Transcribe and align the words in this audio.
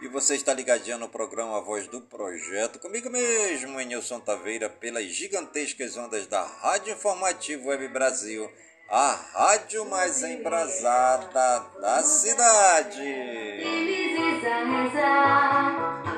E 0.01 0.07
você 0.07 0.37
está 0.37 0.55
ligadinho 0.55 0.97
no 0.97 1.09
programa 1.09 1.59
A 1.59 1.61
Voz 1.61 1.89
do 1.89 2.03
Projeto, 2.03 2.79
comigo 2.79 3.11
mesmo, 3.11 3.81
Nilson 3.81 4.21
Taveira, 4.21 4.71
pelas 4.71 5.07
gigantescas 5.07 5.97
ondas 5.97 6.29
da 6.29 6.45
Rádio 6.45 6.93
Informativo 6.93 7.69
Web 7.69 7.89
Brasil, 7.89 8.49
a 8.89 9.11
rádio 9.11 9.85
mais 9.87 10.23
embrasada 10.23 11.67
da 11.81 12.01
cidade. 12.05 12.97
Felizes 12.97 14.45
a 14.45 14.65
rezar, 14.85 16.17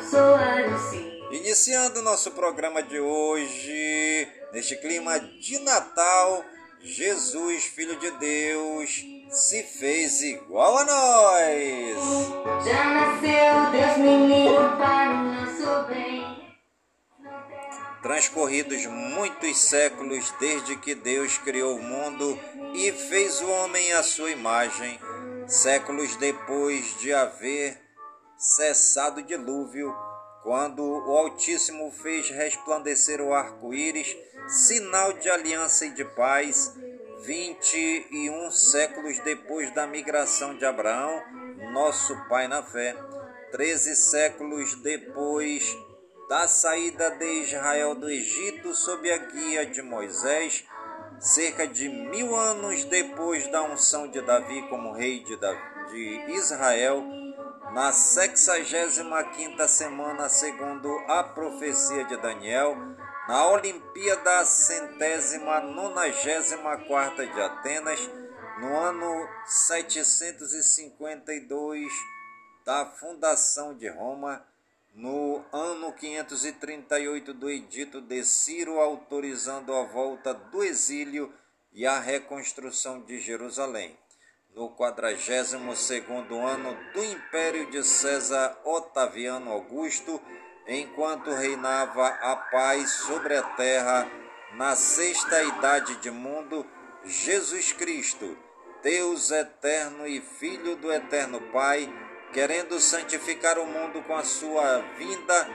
sino. 0.91 1.12
Iniciando 1.33 2.03
nosso 2.03 2.31
programa 2.33 2.83
de 2.83 3.01
hoje, 3.01 4.29
neste 4.53 4.77
clima 4.77 5.19
de 5.19 5.59
Natal, 5.61 6.45
Jesus, 6.79 7.65
Filho 7.65 7.99
de 7.99 8.11
Deus, 8.11 9.03
se 9.31 9.63
fez 9.63 10.21
igual 10.21 10.77
a 10.77 10.85
nós. 10.85 12.67
Já 12.67 12.85
nasceu 12.85 13.71
Deus 13.73 13.97
menino 13.97 14.77
para 14.77 15.11
o 15.11 15.23
nosso 15.23 15.89
bem. 15.89 16.57
Transcorridos 18.03 18.85
muitos 18.85 19.57
séculos 19.57 20.31
desde 20.39 20.77
que 20.77 20.95
Deus 20.95 21.39
criou 21.39 21.77
o 21.77 21.83
mundo 21.83 22.39
e 22.75 22.93
fez 22.93 23.41
o 23.41 23.49
homem 23.49 23.91
à 23.95 24.03
sua 24.03 24.31
imagem, 24.31 25.01
séculos 25.47 26.15
depois 26.17 26.95
de 26.99 27.11
haver 27.11 27.81
cessado 28.37 29.21
o 29.21 29.25
dilúvio, 29.25 29.97
quando 30.43 30.83
o 30.83 31.17
Altíssimo 31.17 31.91
fez 31.93 32.29
resplandecer 32.31 33.21
o 33.21 33.33
arco-íris, 33.33 34.17
sinal 34.49 35.13
de 35.13 35.31
aliança 35.31 35.87
e 35.87 35.91
de 35.91 36.05
paz, 36.05 36.75
vinte 37.25 38.07
e 38.11 38.29
um 38.29 38.51
séculos 38.51 39.19
depois 39.21 39.73
da 39.73 39.87
migração 39.87 40.57
de 40.57 40.65
Abraão, 40.65 41.23
nosso 41.73 42.17
pai 42.29 42.49
na 42.49 42.63
fé, 42.63 42.97
treze 43.53 43.95
séculos 43.95 44.75
depois 44.83 45.77
da 46.29 46.49
saída 46.49 47.11
de 47.11 47.43
Israel 47.43 47.95
do 47.95 48.11
Egito 48.11 48.75
sob 48.75 49.11
a 49.13 49.19
guia 49.19 49.65
de 49.65 49.81
Moisés, 49.81 50.65
cerca 51.21 51.69
de 51.69 51.89
mil 51.89 52.35
anos 52.35 52.85
depois 52.85 53.47
da 53.47 53.63
unção 53.63 54.09
de 54.09 54.21
Davi 54.21 54.63
como 54.69 54.93
rei 54.93 55.23
de 55.23 56.33
Israel, 56.33 57.01
na 57.73 57.91
sexagésima 57.91 59.25
quinta 59.25 59.67
semana, 59.67 60.29
segundo 60.29 60.89
a 61.09 61.25
profecia 61.25 62.05
de 62.05 62.19
Daniel, 62.19 62.77
na 63.27 63.49
Olimpíada 63.49 64.45
centésima 64.45 65.59
nonagésima 65.61 66.77
quarta 66.87 67.27
de 67.27 67.41
Atenas, 67.41 67.99
no 68.61 68.77
ano 68.77 69.27
752 69.47 71.91
da 72.63 72.85
fundação 72.85 73.75
de 73.75 73.89
Roma, 73.89 74.47
no 74.95 75.43
ano 75.51 75.95
538 75.95 77.33
do 77.33 77.49
Edito 77.49 78.03
de 78.03 78.23
Ciro, 78.23 78.81
autorizando 78.81 79.75
a 79.75 79.85
volta 79.85 80.35
do 80.35 80.63
exílio 80.63 81.33
e 81.73 81.87
a 81.87 81.99
reconstrução 81.99 83.01
de 83.01 83.19
Jerusalém. 83.19 83.97
No 84.55 84.69
42º 84.69 86.45
ano 86.45 86.77
do 86.93 87.03
Império 87.03 87.71
de 87.71 87.83
César 87.83 88.55
Otaviano 88.65 89.51
Augusto, 89.51 90.21
enquanto 90.69 91.31
reinava 91.31 92.07
a 92.07 92.37
paz 92.37 92.91
sobre 92.91 93.35
a 93.35 93.43
terra, 93.43 94.07
na 94.55 94.77
sexta 94.77 95.43
idade 95.43 95.97
de 95.97 96.11
mundo, 96.11 96.67
Jesus 97.03 97.73
Cristo, 97.73 98.37
Deus 98.83 99.31
eterno 99.31 100.07
e 100.07 100.21
Filho 100.21 100.77
do 100.77 100.93
eterno 100.93 101.41
Pai, 101.51 101.91
querendo 102.35 102.79
santificar 102.79 103.59
o 103.59 103.65
mundo 103.65 104.03
com 104.03 104.15
a 104.15 104.23
sua 104.23 104.81
vinda, 104.99 105.49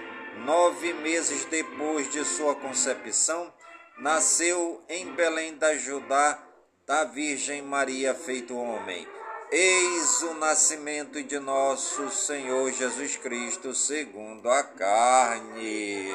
nove 0.43 0.93
meses 0.93 1.45
depois 1.45 2.11
de 2.11 2.25
sua 2.25 2.55
concepção, 2.55 3.53
nasceu 3.99 4.83
em 4.89 5.11
Belém 5.13 5.55
da 5.55 5.75
Judá 5.75 6.46
da 6.87 7.03
Virgem 7.03 7.61
Maria 7.61 8.13
feito 8.13 8.55
homem. 8.55 9.05
Eis 9.51 10.21
o 10.21 10.35
nascimento 10.35 11.21
de 11.21 11.37
nosso 11.37 12.09
Senhor 12.09 12.71
Jesus 12.71 13.17
Cristo 13.17 13.75
segundo 13.75 14.49
a 14.49 14.63
carne. 14.63 16.09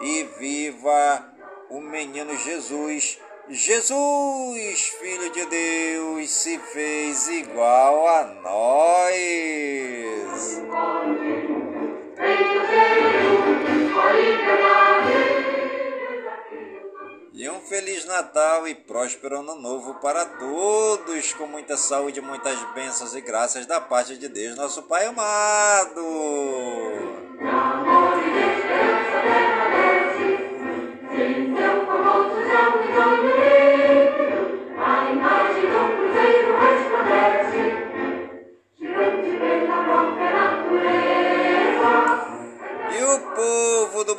E 0.00 0.22
viva 0.38 1.30
o 1.68 1.78
menino 1.78 2.34
Jesus. 2.38 3.20
Jesus, 3.46 4.80
Filho 4.98 5.30
de 5.30 5.44
Deus, 5.44 6.30
se 6.30 6.58
fez 6.58 7.28
igual 7.28 8.08
a 8.08 8.24
nós. 8.24 9.14
E 17.44 17.50
um 17.50 17.60
Feliz 17.60 18.06
Natal 18.06 18.66
e 18.66 18.74
próspero 18.74 19.40
Ano 19.40 19.54
Novo 19.54 19.96
para 19.96 20.24
todos, 20.24 21.34
com 21.34 21.46
muita 21.46 21.76
saúde, 21.76 22.18
muitas 22.22 22.58
bênçãos 22.72 23.14
e 23.14 23.20
graças 23.20 23.66
da 23.66 23.78
parte 23.82 24.16
de 24.16 24.28
Deus, 24.28 24.56
nosso 24.56 24.84
Pai 24.84 25.04
amado. 25.04 26.00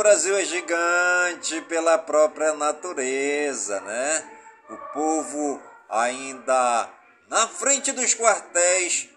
Brasil 0.06 0.38
é 0.38 0.46
gigante 0.46 1.62
pela 1.62 1.98
própria 1.98 2.54
natureza, 2.54 3.82
né? 3.82 4.32
O 4.70 4.78
povo 4.94 5.60
ainda 5.90 6.88
na 7.28 7.48
frente 7.48 7.92
dos 7.92 8.14
quartéis, 8.14 9.10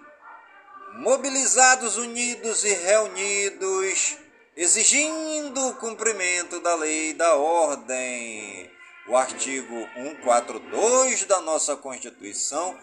mobilizados, 0.95 1.99
unidos 1.99 2.65
e 2.65 2.73
reunidos, 2.73 4.17
exigindo 4.57 5.69
o 5.69 5.75
cumprimento 5.75 6.59
da 6.61 6.75
lei 6.75 7.13
da 7.13 7.35
ordem, 7.35 8.71
o 9.09 9.15
artigo 9.15 9.87
142 9.95 11.27
da 11.27 11.43
nossa 11.43 11.77
Constituição, 11.77 12.75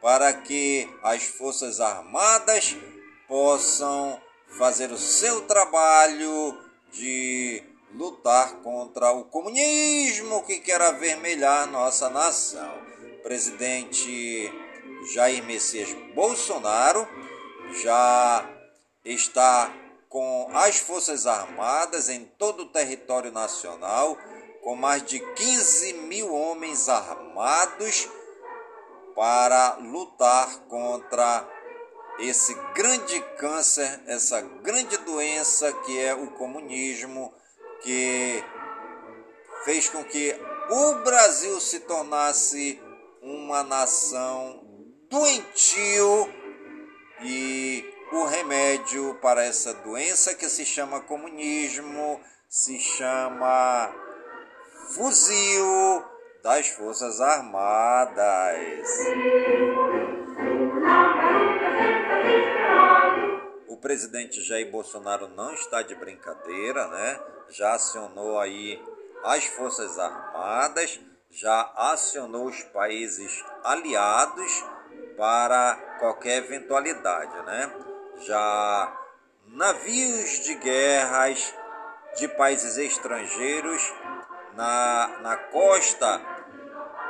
para 0.00 0.32
que 0.32 0.92
as 1.00 1.22
Forças 1.22 1.78
Armadas 1.80 2.76
possam 3.28 4.20
fazer 4.58 4.90
o 4.90 4.98
seu 4.98 5.42
trabalho 5.42 6.58
de 6.92 7.62
lutar 7.94 8.56
contra 8.62 9.12
o 9.12 9.24
comunismo 9.24 10.42
que 10.44 10.60
quer 10.60 10.80
avermelhar 10.80 11.66
nossa 11.66 12.08
nação. 12.10 12.80
Presidente 13.22 14.52
Jair 15.14 15.42
Messias 15.44 15.92
Bolsonaro 16.14 17.08
já 17.82 18.48
está 19.04 19.72
com 20.08 20.50
as 20.52 20.78
Forças 20.78 21.26
Armadas 21.26 22.08
em 22.08 22.24
todo 22.24 22.64
o 22.64 22.68
território 22.68 23.32
nacional, 23.32 24.18
com 24.62 24.76
mais 24.76 25.02
de 25.04 25.18
15 25.18 25.94
mil 25.94 26.32
homens 26.34 26.88
armados 26.88 28.08
para 29.14 29.76
lutar 29.76 30.58
contra 30.68 31.48
esse 32.22 32.54
grande 32.74 33.20
câncer, 33.36 34.00
essa 34.06 34.40
grande 34.40 34.96
doença 34.98 35.72
que 35.72 35.98
é 35.98 36.14
o 36.14 36.28
comunismo, 36.32 37.32
que 37.82 38.42
fez 39.64 39.88
com 39.88 40.04
que 40.04 40.34
o 40.70 40.94
Brasil 41.02 41.60
se 41.60 41.80
tornasse 41.80 42.80
uma 43.20 43.62
nação 43.62 44.64
doentio 45.10 46.32
e 47.22 47.84
o 48.12 48.24
remédio 48.24 49.18
para 49.20 49.44
essa 49.44 49.74
doença 49.74 50.34
que 50.34 50.48
se 50.48 50.64
chama 50.64 51.00
comunismo 51.00 52.20
se 52.48 52.78
chama 52.78 53.90
fuzil 54.94 56.04
das 56.42 56.68
Forças 56.68 57.18
Armadas. 57.20 58.88
Presidente 63.82 64.40
Jair 64.40 64.70
Bolsonaro 64.70 65.26
não 65.28 65.52
está 65.52 65.82
de 65.82 65.94
brincadeira, 65.96 66.86
né? 66.86 67.20
Já 67.50 67.74
acionou 67.74 68.38
aí 68.38 68.80
as 69.24 69.44
Forças 69.44 69.98
Armadas, 69.98 71.00
já 71.28 71.72
acionou 71.76 72.46
os 72.46 72.62
países 72.62 73.44
aliados 73.64 74.64
para 75.16 75.74
qualquer 75.98 76.38
eventualidade, 76.38 77.42
né? 77.42 77.72
Já 78.20 78.96
navios 79.48 80.44
de 80.44 80.54
guerras 80.54 81.52
de 82.16 82.28
países 82.28 82.78
estrangeiros 82.78 83.92
na, 84.54 85.18
na 85.22 85.36
costa 85.36 86.20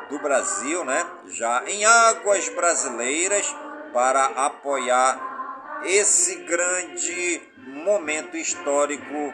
do 0.09 0.19
Brasil, 0.21 0.85
né? 0.87 1.07
Já 1.27 1.65
em 1.67 1.85
águas 1.85 2.49
brasileiras 2.49 3.47
para 3.93 4.25
apoiar 4.25 5.32
esse 5.85 6.37
grande 6.45 7.43
momento 7.67 8.37
histórico 8.37 9.33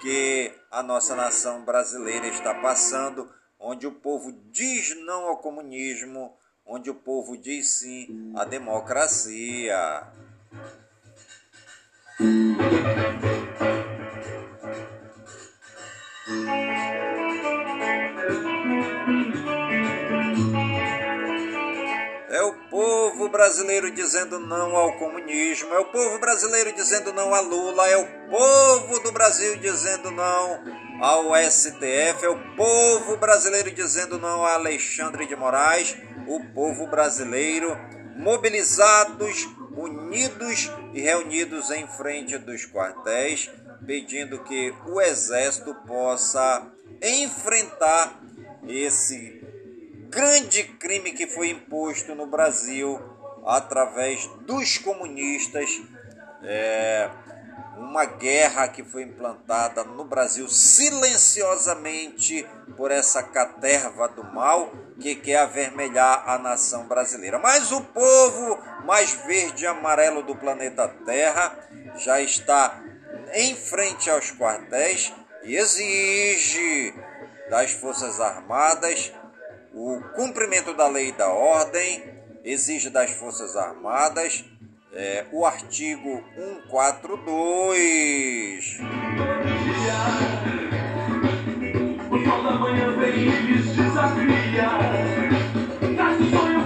que 0.00 0.52
a 0.70 0.82
nossa 0.82 1.16
nação 1.16 1.64
brasileira 1.64 2.28
está 2.28 2.54
passando, 2.54 3.28
onde 3.58 3.86
o 3.86 3.92
povo 3.92 4.32
diz 4.50 4.96
não 5.04 5.26
ao 5.26 5.38
comunismo, 5.38 6.36
onde 6.64 6.90
o 6.90 6.94
povo 6.94 7.36
diz 7.36 7.68
sim 7.68 8.32
à 8.36 8.44
democracia. 8.44 10.06
Povo 23.28 23.30
brasileiro 23.30 23.90
dizendo 23.90 24.40
não 24.40 24.74
ao 24.74 24.94
comunismo, 24.94 25.74
é 25.74 25.78
o 25.78 25.84
povo 25.86 26.18
brasileiro 26.18 26.72
dizendo 26.72 27.12
não 27.12 27.34
a 27.34 27.40
Lula, 27.40 27.86
é 27.86 27.96
o 27.96 28.06
povo 28.30 29.00
do 29.00 29.12
Brasil 29.12 29.56
dizendo 29.56 30.10
não 30.10 30.64
ao 31.00 31.36
STF, 31.36 32.24
é 32.24 32.28
o 32.28 32.56
povo 32.56 33.18
brasileiro 33.18 33.70
dizendo 33.70 34.18
não 34.18 34.44
a 34.44 34.54
Alexandre 34.54 35.26
de 35.26 35.36
Moraes, 35.36 35.94
o 36.26 36.42
povo 36.54 36.86
brasileiro 36.86 37.78
mobilizados, 38.16 39.46
unidos 39.76 40.70
e 40.94 41.00
reunidos 41.00 41.70
em 41.70 41.86
frente 41.86 42.38
dos 42.38 42.64
quartéis, 42.64 43.50
pedindo 43.86 44.42
que 44.42 44.74
o 44.86 45.00
exército 45.00 45.74
possa 45.86 46.66
enfrentar 47.02 48.20
esse 48.66 49.38
grande 50.08 50.64
crime 50.64 51.12
que 51.12 51.26
foi 51.26 51.50
imposto 51.50 52.14
no 52.14 52.26
Brasil 52.26 53.17
através 53.48 54.26
dos 54.42 54.76
comunistas. 54.76 55.80
É, 56.42 57.10
uma 57.78 58.04
guerra 58.04 58.68
que 58.68 58.82
foi 58.82 59.02
implantada 59.02 59.84
no 59.84 60.04
Brasil 60.04 60.48
silenciosamente 60.48 62.44
por 62.76 62.90
essa 62.90 63.22
caterva 63.22 64.08
do 64.08 64.24
mal 64.24 64.72
que 65.00 65.14
quer 65.14 65.38
avermelhar 65.38 66.28
a 66.28 66.38
nação 66.38 66.86
brasileira. 66.86 67.38
Mas 67.38 67.70
o 67.72 67.80
povo 67.80 68.58
mais 68.84 69.12
verde 69.26 69.64
e 69.64 69.66
amarelo 69.66 70.22
do 70.22 70.34
planeta 70.34 70.88
Terra 71.06 71.56
já 71.96 72.20
está 72.20 72.82
em 73.32 73.54
frente 73.54 74.10
aos 74.10 74.32
quartéis 74.32 75.12
e 75.44 75.56
exige 75.56 76.94
das 77.48 77.72
Forças 77.72 78.20
Armadas 78.20 79.12
o 79.72 80.00
cumprimento 80.14 80.74
da 80.74 80.88
lei 80.88 81.08
e 81.08 81.12
da 81.12 81.28
ordem, 81.28 82.17
exige 82.48 82.88
das 82.88 83.10
Forças 83.10 83.54
Armadas 83.54 84.42
é, 84.94 85.26
o 85.30 85.44
artigo 85.44 86.24
142. 86.34 88.78
O 92.10 92.24
sol 92.24 92.42
da 92.42 92.52
manhã 92.52 92.98
vem 92.98 93.28
e 93.28 93.62
desafia. 93.62 94.70
sonho 96.30 96.64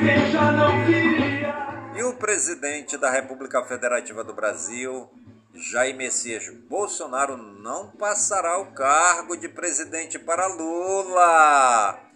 quem 0.00 0.32
já 0.32 0.50
não 0.52 0.86
queria. 0.86 1.54
E 1.94 2.02
o 2.02 2.14
presidente 2.14 2.96
da 2.96 3.10
República 3.10 3.62
Federativa 3.66 4.24
do 4.24 4.32
Brasil, 4.32 5.10
Jair 5.54 5.94
Messias 5.94 6.48
Bolsonaro, 6.70 7.36
não 7.36 7.90
passará 7.90 8.58
o 8.58 8.72
cargo 8.72 9.36
de 9.36 9.50
presidente 9.50 10.18
para 10.18 10.46
Lula. 10.46 12.07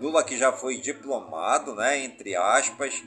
Lula 0.00 0.24
que 0.24 0.36
já 0.36 0.52
foi 0.52 0.78
diplomado, 0.78 1.74
né, 1.74 1.98
entre 1.98 2.34
aspas, 2.34 3.02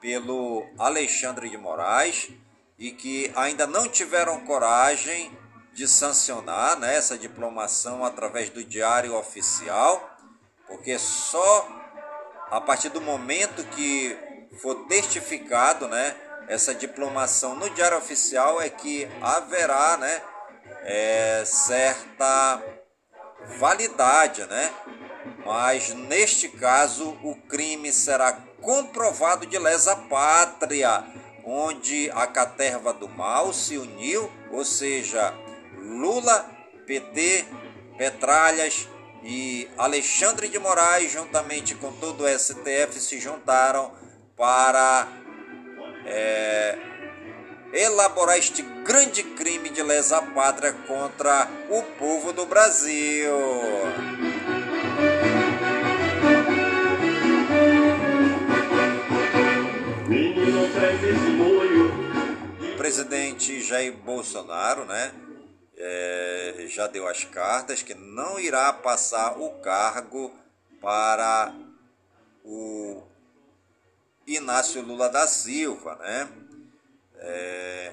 pelo 0.00 0.66
Alexandre 0.78 1.48
de 1.48 1.56
Moraes 1.56 2.30
e 2.78 2.90
que 2.90 3.32
ainda 3.36 3.66
não 3.66 3.88
tiveram 3.88 4.44
coragem 4.44 5.30
de 5.72 5.88
sancionar 5.88 6.78
né, 6.78 6.96
essa 6.96 7.16
diplomação 7.16 8.04
através 8.04 8.50
do 8.50 8.64
diário 8.64 9.16
oficial, 9.16 10.10
porque 10.66 10.98
só 10.98 11.68
a 12.50 12.60
partir 12.60 12.88
do 12.88 13.00
momento 13.00 13.64
que 13.68 14.16
for 14.60 14.86
testificado 14.86 15.88
né, 15.88 16.14
essa 16.48 16.74
diplomação 16.74 17.54
no 17.54 17.70
diário 17.70 17.98
oficial 17.98 18.60
é 18.60 18.68
que 18.68 19.08
haverá 19.20 19.96
né, 19.96 20.22
é, 20.82 21.42
certa 21.44 22.62
validade, 23.58 24.44
né? 24.46 24.72
Mas 25.44 25.90
neste 25.90 26.48
caso 26.48 27.16
o 27.22 27.36
crime 27.48 27.92
será 27.92 28.32
comprovado 28.60 29.46
de 29.46 29.58
lesa 29.58 29.94
pátria, 29.94 31.04
onde 31.44 32.10
a 32.14 32.26
caterva 32.26 32.92
do 32.92 33.08
mal 33.08 33.52
se 33.52 33.76
uniu, 33.76 34.30
ou 34.50 34.64
seja, 34.64 35.34
Lula, 35.76 36.50
PT, 36.86 37.44
Petralhas 37.98 38.88
e 39.22 39.68
Alexandre 39.76 40.48
de 40.48 40.58
Moraes, 40.58 41.12
juntamente 41.12 41.74
com 41.74 41.92
todo 41.92 42.24
o 42.24 42.38
STF, 42.38 42.98
se 42.98 43.20
juntaram 43.20 43.92
para 44.36 45.08
é, 46.06 46.78
elaborar 47.72 48.38
este 48.38 48.62
grande 48.62 49.22
crime 49.22 49.68
de 49.70 49.82
lesa 49.82 50.20
pátria 50.20 50.72
contra 50.86 51.48
o 51.70 51.82
povo 51.98 52.32
do 52.32 52.46
Brasil. 52.46 53.34
Presidente 62.84 63.62
Jair 63.62 63.96
Bolsonaro, 63.96 64.84
né, 64.84 65.14
é, 65.74 66.66
já 66.68 66.86
deu 66.86 67.08
as 67.08 67.24
cartas 67.24 67.82
que 67.82 67.94
não 67.94 68.38
irá 68.38 68.70
passar 68.74 69.40
o 69.40 69.58
cargo 69.60 70.30
para 70.82 71.50
o 72.44 73.02
Inácio 74.26 74.82
Lula 74.82 75.08
da 75.08 75.26
Silva, 75.26 75.94
né? 75.94 76.28
É, 77.16 77.92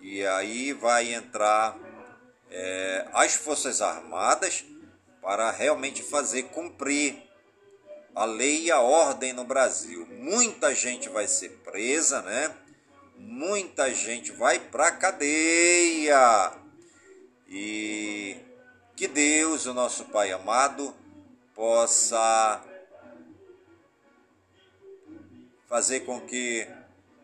e 0.00 0.24
aí 0.24 0.72
vai 0.72 1.12
entrar 1.12 1.76
é, 2.50 3.08
as 3.12 3.34
Forças 3.34 3.82
Armadas 3.82 4.64
para 5.20 5.50
realmente 5.50 6.02
fazer 6.02 6.44
cumprir 6.44 7.14
a 8.14 8.24
lei 8.24 8.62
e 8.62 8.70
a 8.70 8.80
ordem 8.80 9.34
no 9.34 9.44
Brasil. 9.44 10.06
Muita 10.06 10.74
gente 10.74 11.10
vai 11.10 11.28
ser 11.28 11.50
presa, 11.62 12.22
né? 12.22 12.56
Muita 13.22 13.92
gente 13.92 14.32
vai 14.32 14.58
para 14.58 14.92
cadeia. 14.92 16.52
E 17.46 18.36
que 18.96 19.06
Deus, 19.06 19.66
o 19.66 19.74
nosso 19.74 20.06
Pai 20.06 20.32
amado, 20.32 20.94
possa 21.54 22.64
fazer 25.68 26.00
com 26.00 26.18
que 26.22 26.66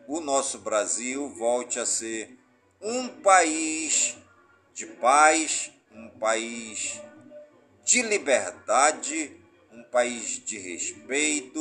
o 0.07 0.19
nosso 0.19 0.59
Brasil 0.59 1.29
volte 1.29 1.79
a 1.79 1.85
ser 1.85 2.37
um 2.79 3.07
país 3.07 4.15
de 4.75 4.85
paz, 4.85 5.71
um 5.91 6.09
país 6.09 7.01
de 7.83 8.03
liberdade, 8.03 9.35
um 9.71 9.81
país 9.81 10.43
de 10.45 10.59
respeito, 10.59 11.59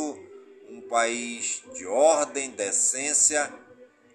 um 0.69 0.83
país 0.83 1.63
de 1.75 1.87
ordem, 1.87 2.51
decência 2.51 3.51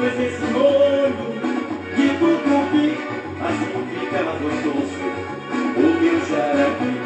Fez 0.00 0.32
esse 0.32 0.44
molho. 0.52 1.30
De 1.96 2.08
tudo 2.18 2.50
assim 3.44 3.72
fica 4.00 4.22
mais 4.22 4.40
gostoso. 4.40 5.00
O 5.76 6.00
meu 6.00 6.20
xaraquim, 6.26 6.96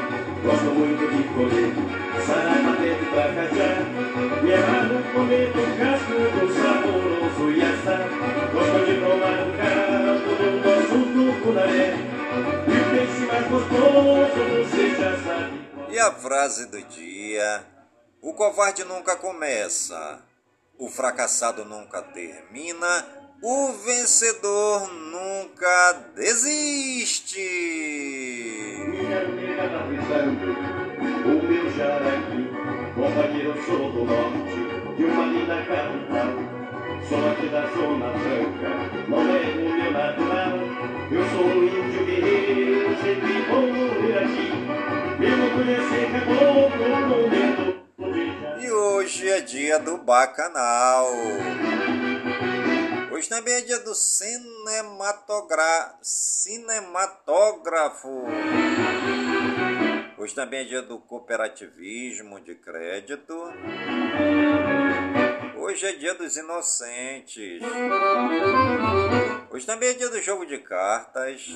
gosto 0.43 0.71
muito 0.75 1.03
de 1.11 1.23
comer. 1.35 1.71
Sarapa 2.25 2.73
dentro 2.81 3.07
pra 3.07 3.27
cajá. 3.35 3.71
E 4.43 4.51
é 4.51 4.57
raro 4.57 5.03
comer 5.13 5.47
do 5.53 5.63
casco 5.79 6.15
do 6.15 6.47
saboroso 6.55 7.45
assar. 7.63 8.09
Gosto 8.53 8.79
de 8.87 8.95
tomar 9.01 9.39
um 9.43 9.57
carro 9.57 9.95
e 12.67 12.71
o 12.71 12.91
peixe 12.91 13.27
mais 13.27 13.49
gostoso 13.49 14.65
você 14.71 14.95
já 14.97 15.13
sabe. 15.23 15.69
E 15.91 15.99
a 15.99 16.13
frase 16.13 16.67
do 16.67 16.83
dia: 16.83 17.65
O 18.21 18.35
covarde 18.35 18.85
nunca 18.85 19.17
começa, 19.17 20.24
o 20.79 20.89
fracassado 20.89 21.65
nunca 21.65 22.03
termina, 22.03 23.07
o 23.43 23.73
vencedor 23.85 24.93
nunca 24.93 25.93
desiste. 26.15 27.41
O 31.25 31.43
meu 31.43 31.71
jaraqui, 31.71 32.51
companheiro 32.95 33.55
sou 33.65 33.93
do 33.93 34.05
norte, 34.05 34.97
de 34.97 35.05
uma 35.05 35.27
linda 35.27 35.57
capital. 35.65 36.55
Aqui 37.05 37.49
da 37.49 37.67
Zona 37.67 38.11
Branca, 38.13 38.71
não 39.09 39.19
é 39.19 39.23
o 39.23 39.57
meu 39.57 39.93
natural. 39.93 40.55
Eu 41.11 41.25
sou 41.31 41.47
um 41.47 41.65
índio 41.65 42.05
guerreiro, 42.07 42.97
sempre 43.03 43.43
vou 43.43 43.63
morrer 43.73 44.19
aqui. 44.19 44.49
Mesmo 45.19 45.51
conhecer 45.51 46.07
caboclo, 46.13 46.89
momento. 47.07 47.63
E 47.69 47.74
hoje 48.75 49.31
é 49.31 49.41
dia 49.41 49.79
do 49.79 49.99
bacanal. 49.99 51.07
Hoje 53.11 53.29
também 53.29 53.55
é 53.55 53.61
dia 53.61 53.79
do 53.79 53.95
cinematogra... 53.95 55.95
cinematógrafo. 56.03 58.25
Hoje 60.19 60.35
também 60.35 60.61
é 60.61 60.65
dia 60.65 60.83
do 60.83 60.99
cooperativismo 60.99 62.41
de 62.41 62.57
crédito. 62.57 63.35
Hoje 65.57 65.87
é 65.87 65.93
dia 65.93 66.15
dos 66.15 66.37
inocentes. 66.37 67.63
Hoje 69.51 69.67
também 69.67 69.91
é 69.91 69.95
dia 69.95 70.09
do 70.09 70.21
jogo 70.21 70.45
de 70.47 70.59
cartas. 70.59 71.47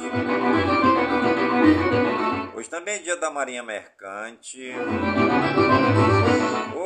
Hoje 2.54 2.70
também 2.70 2.94
é 2.96 2.98
dia 2.98 3.16
da 3.16 3.30
Marinha 3.30 3.62
Mercante. 3.62 4.72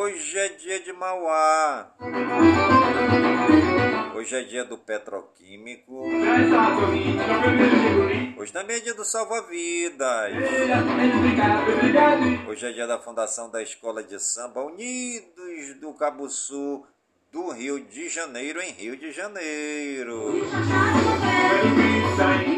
Hoje 0.03 0.37
é 0.37 0.49
dia 0.49 0.81
de 0.81 0.93
Mauá. 0.93 1.95
Hoje 4.17 4.35
é 4.35 4.43
dia 4.43 4.65
do 4.65 4.77
petroquímico. 4.77 6.03
Hoje 8.37 8.53
também 8.53 8.79
é 8.79 8.81
dia 8.81 8.95
do 8.95 9.05
salva-vidas. 9.05 10.33
Hoje 12.49 12.67
é 12.67 12.73
dia 12.73 12.89
da 12.89 12.99
fundação 12.99 13.49
da 13.49 13.63
Escola 13.63 14.03
de 14.03 14.19
Samba 14.19 14.65
Unidos 14.65 15.77
do 15.81 15.95
Cabo 15.95 16.29
Sul 16.29 16.85
do 17.31 17.51
Rio 17.51 17.79
de 17.79 18.09
Janeiro, 18.09 18.61
em 18.61 18.73
Rio 18.73 18.97
de 18.97 19.13
Janeiro. 19.13 20.33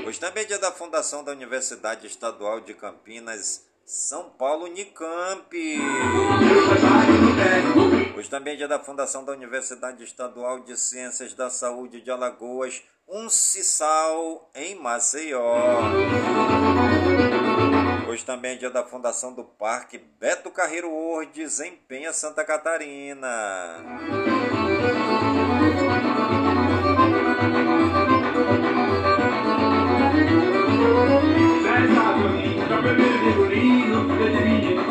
Hoje 0.06 0.18
também 0.18 0.44
é 0.44 0.46
dia 0.46 0.58
da 0.58 0.72
fundação 0.72 1.22
da 1.22 1.32
Universidade 1.32 2.06
Estadual 2.06 2.62
de 2.62 2.72
Campinas, 2.72 3.66
São 3.86 4.30
Paulo, 4.30 4.64
Unicamp. 4.64 5.54
Hoje 8.16 8.30
também 8.30 8.54
é 8.54 8.56
dia 8.56 8.66
da 8.66 8.78
fundação 8.78 9.24
da 9.26 9.32
Universidade 9.32 10.02
Estadual 10.02 10.60
de 10.60 10.74
Ciências 10.74 11.34
da 11.34 11.50
Saúde 11.50 12.00
de 12.00 12.10
Alagoas, 12.10 12.82
Uncisal, 13.06 14.50
em 14.54 14.74
Maceió. 14.74 15.82
Hoje 18.08 18.24
também 18.24 18.52
é 18.52 18.56
dia 18.56 18.70
da 18.70 18.84
fundação 18.84 19.34
do 19.34 19.44
Parque 19.44 19.98
Beto 19.98 20.50
Carreiro 20.50 20.90
Ordes, 20.90 21.60
em 21.60 21.76
Penha, 21.76 22.12
Santa 22.14 22.42
Catarina. 22.42 23.28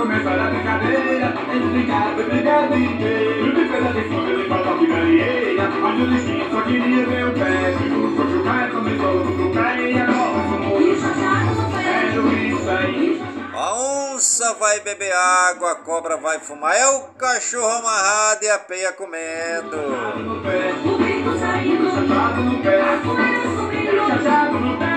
Começar 0.03 0.37
a 0.37 0.49
brincadeira, 0.49 1.33
eles 1.49 1.69
brincaram, 1.71 2.15
foi 2.15 2.25
brigado 2.25 2.75
inteiro. 2.75 3.55
De 3.55 3.65
pela 3.69 3.93
de 3.93 4.01
fome, 4.09 4.31
ele 4.33 4.49
falou 4.49 4.77
que 4.77 4.85
ganheira. 4.85 5.69
Mas 5.69 6.01
o 6.01 6.07
destino 6.07 6.49
só 6.51 6.61
queria 6.63 7.05
ver 7.05 7.25
o 7.25 7.31
pé. 7.31 7.73
Coxo 8.17 8.43
cai, 8.43 8.69
começou 8.69 9.23
no 9.23 9.53
pé 9.53 9.91
e 9.91 9.97
agora 9.97 10.43
fumou. 10.43 10.81
Era 10.81 12.33
isso 12.35 12.69
aí. 12.69 13.23
A 13.53 14.13
onça 14.13 14.53
vai 14.55 14.81
beber 14.81 15.13
água, 15.13 15.71
a 15.71 15.75
cobra 15.75 16.17
vai 16.17 16.37
fumar, 16.39 16.75
é 16.75 16.85
o 16.85 16.99
cachorro 17.17 17.69
amarrado 17.69 18.43
e 18.43 18.49
a 18.49 18.59
peia 18.59 18.91
comendo. 18.91 19.77
O 20.83 20.97
grito 20.97 21.39
saindo, 21.39 21.83
no 22.43 22.61
pé, 22.61 22.81
o 22.81 24.07
chachado 24.09 24.59
no 24.59 24.77
pé, 24.77 24.92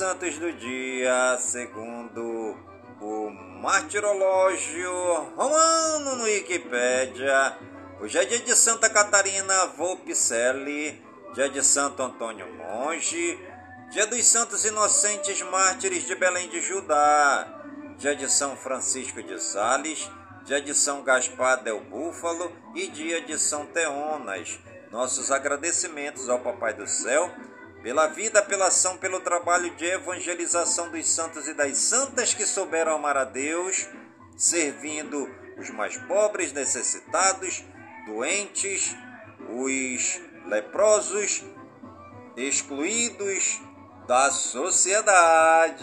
santos 0.00 0.38
do 0.38 0.50
dia, 0.54 1.36
segundo 1.38 2.56
o 3.02 3.30
Martirológio 3.60 4.90
Romano 5.36 6.16
no 6.16 6.24
Wikipédia. 6.24 7.58
Hoje 8.00 8.16
é 8.16 8.24
dia 8.24 8.38
de 8.38 8.56
Santa 8.56 8.88
Catarina 8.88 9.66
Volpicelli, 9.66 10.98
dia 11.34 11.50
de 11.50 11.62
Santo 11.62 12.02
Antônio 12.02 12.46
Monge, 12.54 13.38
dia 13.90 14.06
dos 14.06 14.26
Santos 14.26 14.64
Inocentes 14.64 15.42
Mártires 15.42 16.06
de 16.06 16.14
Belém 16.14 16.48
de 16.48 16.62
Judá, 16.62 17.62
dia 17.98 18.16
de 18.16 18.26
São 18.32 18.56
Francisco 18.56 19.22
de 19.22 19.38
Sales, 19.38 20.10
dia 20.46 20.62
de 20.62 20.74
São 20.74 21.02
Gaspar 21.02 21.62
del 21.62 21.78
Búfalo 21.78 22.50
e 22.74 22.86
dia 22.86 23.20
de 23.20 23.38
São 23.38 23.66
Teonas. 23.66 24.58
Nossos 24.90 25.30
agradecimentos 25.30 26.30
ao 26.30 26.40
Papai 26.40 26.72
do 26.72 26.86
Céu 26.88 27.30
pela 27.82 28.06
vida, 28.08 28.42
pela 28.42 28.66
ação, 28.66 28.96
pelo 28.96 29.20
trabalho 29.20 29.70
de 29.76 29.84
evangelização 29.86 30.90
dos 30.90 31.08
santos 31.08 31.48
e 31.48 31.54
das 31.54 31.78
santas 31.78 32.34
que 32.34 32.44
souberam 32.44 32.94
amar 32.94 33.16
a 33.16 33.24
Deus, 33.24 33.88
servindo 34.36 35.28
os 35.58 35.70
mais 35.70 35.96
pobres, 35.96 36.52
necessitados, 36.52 37.64
doentes, 38.06 38.94
os 39.48 40.20
leprosos, 40.46 41.42
excluídos 42.36 43.60
da 44.06 44.30
sociedade. 44.30 45.80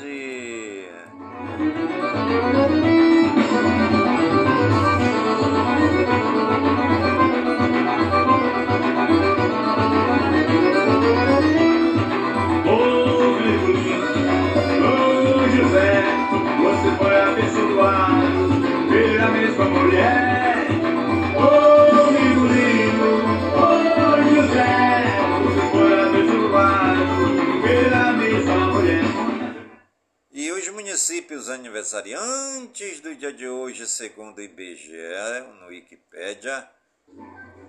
Municípios 30.98 31.48
aniversariantes 31.48 33.00
do 33.02 33.14
dia 33.14 33.32
de 33.32 33.48
hoje, 33.48 33.88
segundo 33.88 34.40
o 34.40 34.42
IBGE, 34.42 35.46
no 35.62 35.68
Wikipédia, 35.68 36.68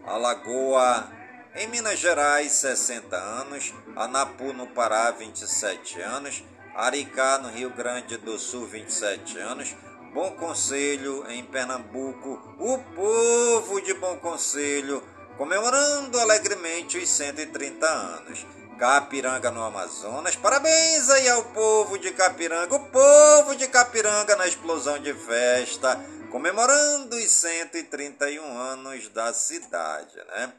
Alagoa, 0.06 1.12
em 1.54 1.66
Minas 1.68 1.98
Gerais, 1.98 2.52
60 2.52 3.14
anos, 3.14 3.74
Anapu, 3.94 4.54
no 4.54 4.66
Pará, 4.68 5.10
27 5.10 6.00
anos, 6.00 6.42
Aricá, 6.74 7.38
no 7.38 7.50
Rio 7.50 7.68
Grande 7.68 8.16
do 8.16 8.38
Sul, 8.38 8.66
27 8.66 9.38
anos, 9.38 9.74
Bom 10.12 10.32
Conselho, 10.32 11.30
em 11.30 11.44
Pernambuco, 11.44 12.40
o 12.58 12.78
povo 12.94 13.80
de 13.82 13.92
Bom 13.94 14.16
Conselho, 14.18 15.02
comemorando 15.36 16.18
alegremente 16.18 16.96
os 16.96 17.08
130 17.08 17.86
anos. 17.86 18.46
Capiranga 18.78 19.50
no 19.50 19.62
Amazonas. 19.62 20.36
Parabéns 20.36 21.10
aí 21.10 21.28
ao 21.28 21.44
povo 21.46 21.98
de 21.98 22.12
Capiranga, 22.12 22.74
o 22.74 22.88
povo 22.90 23.56
de 23.56 23.66
Capiranga 23.66 24.36
na 24.36 24.46
explosão 24.46 24.98
de 25.00 25.12
festa, 25.12 26.00
comemorando 26.30 27.16
os 27.16 27.30
131 27.30 28.56
anos 28.56 29.08
da 29.08 29.32
cidade, 29.32 30.16
né? 30.28 30.52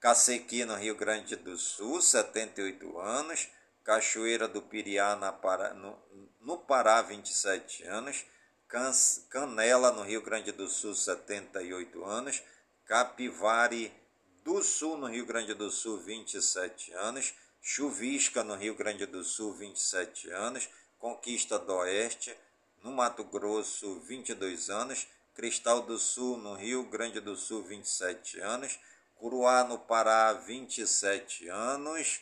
Cacequi 0.00 0.66
no 0.66 0.76
Rio 0.76 0.94
Grande 0.94 1.34
do 1.34 1.56
Sul, 1.56 2.00
78 2.00 2.98
anos. 3.00 3.48
Cachoeira 3.82 4.48
do 4.48 4.62
Piriá 4.62 5.16
na 5.16 5.30
Pará, 5.32 5.74
no, 5.74 5.98
no 6.40 6.58
Pará, 6.58 7.02
27 7.02 7.84
anos. 7.84 8.24
Canela 9.30 9.92
no 9.92 10.02
Rio 10.02 10.22
Grande 10.22 10.50
do 10.50 10.68
Sul, 10.68 10.94
78 10.94 12.04
anos. 12.04 12.42
Capivari 12.84 13.92
do 14.42 14.62
Sul, 14.62 14.98
no 14.98 15.06
Rio 15.06 15.24
Grande 15.24 15.54
do 15.54 15.70
Sul, 15.70 15.98
27 16.00 16.92
anos, 16.94 17.32
Chuvisca, 17.62 18.44
no 18.44 18.54
Rio 18.54 18.74
Grande 18.74 19.06
do 19.06 19.24
Sul, 19.24 19.54
27 19.54 20.30
anos, 20.30 20.68
Conquista 20.98 21.58
do 21.58 21.72
Oeste, 21.72 22.36
no 22.82 22.92
Mato 22.92 23.24
Grosso, 23.24 24.00
22 24.00 24.68
anos, 24.68 25.06
Cristal 25.34 25.80
do 25.82 25.98
Sul, 25.98 26.36
no 26.36 26.54
Rio 26.54 26.84
Grande 26.84 27.20
do 27.20 27.34
Sul, 27.36 27.62
27 27.62 28.40
anos, 28.40 28.78
Curuá, 29.16 29.64
no 29.64 29.78
Pará, 29.78 30.32
27 30.34 31.48
anos, 31.48 32.20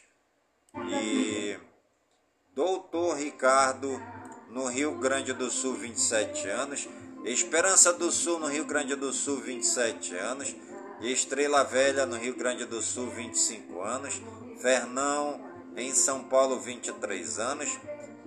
e 0.74 1.58
Doutor 2.54 3.16
Ricardo, 3.16 4.00
no 4.52 4.66
Rio 4.66 4.92
Grande 4.98 5.32
do 5.32 5.50
Sul, 5.50 5.74
27 5.74 6.48
anos, 6.48 6.88
Esperança 7.24 7.92
do 7.92 8.10
Sul, 8.10 8.40
no 8.40 8.48
Rio 8.48 8.64
Grande 8.64 8.96
do 8.96 9.12
Sul, 9.12 9.36
27 9.36 10.16
anos, 10.16 10.56
Estrela 11.00 11.62
Velha, 11.62 12.04
no 12.04 12.16
Rio 12.16 12.34
Grande 12.34 12.64
do 12.64 12.82
Sul, 12.82 13.10
25 13.10 13.80
anos. 13.80 14.20
Fernão, 14.60 15.40
em 15.76 15.92
São 15.94 16.24
Paulo, 16.24 16.58
23 16.58 17.38
anos. 17.38 17.78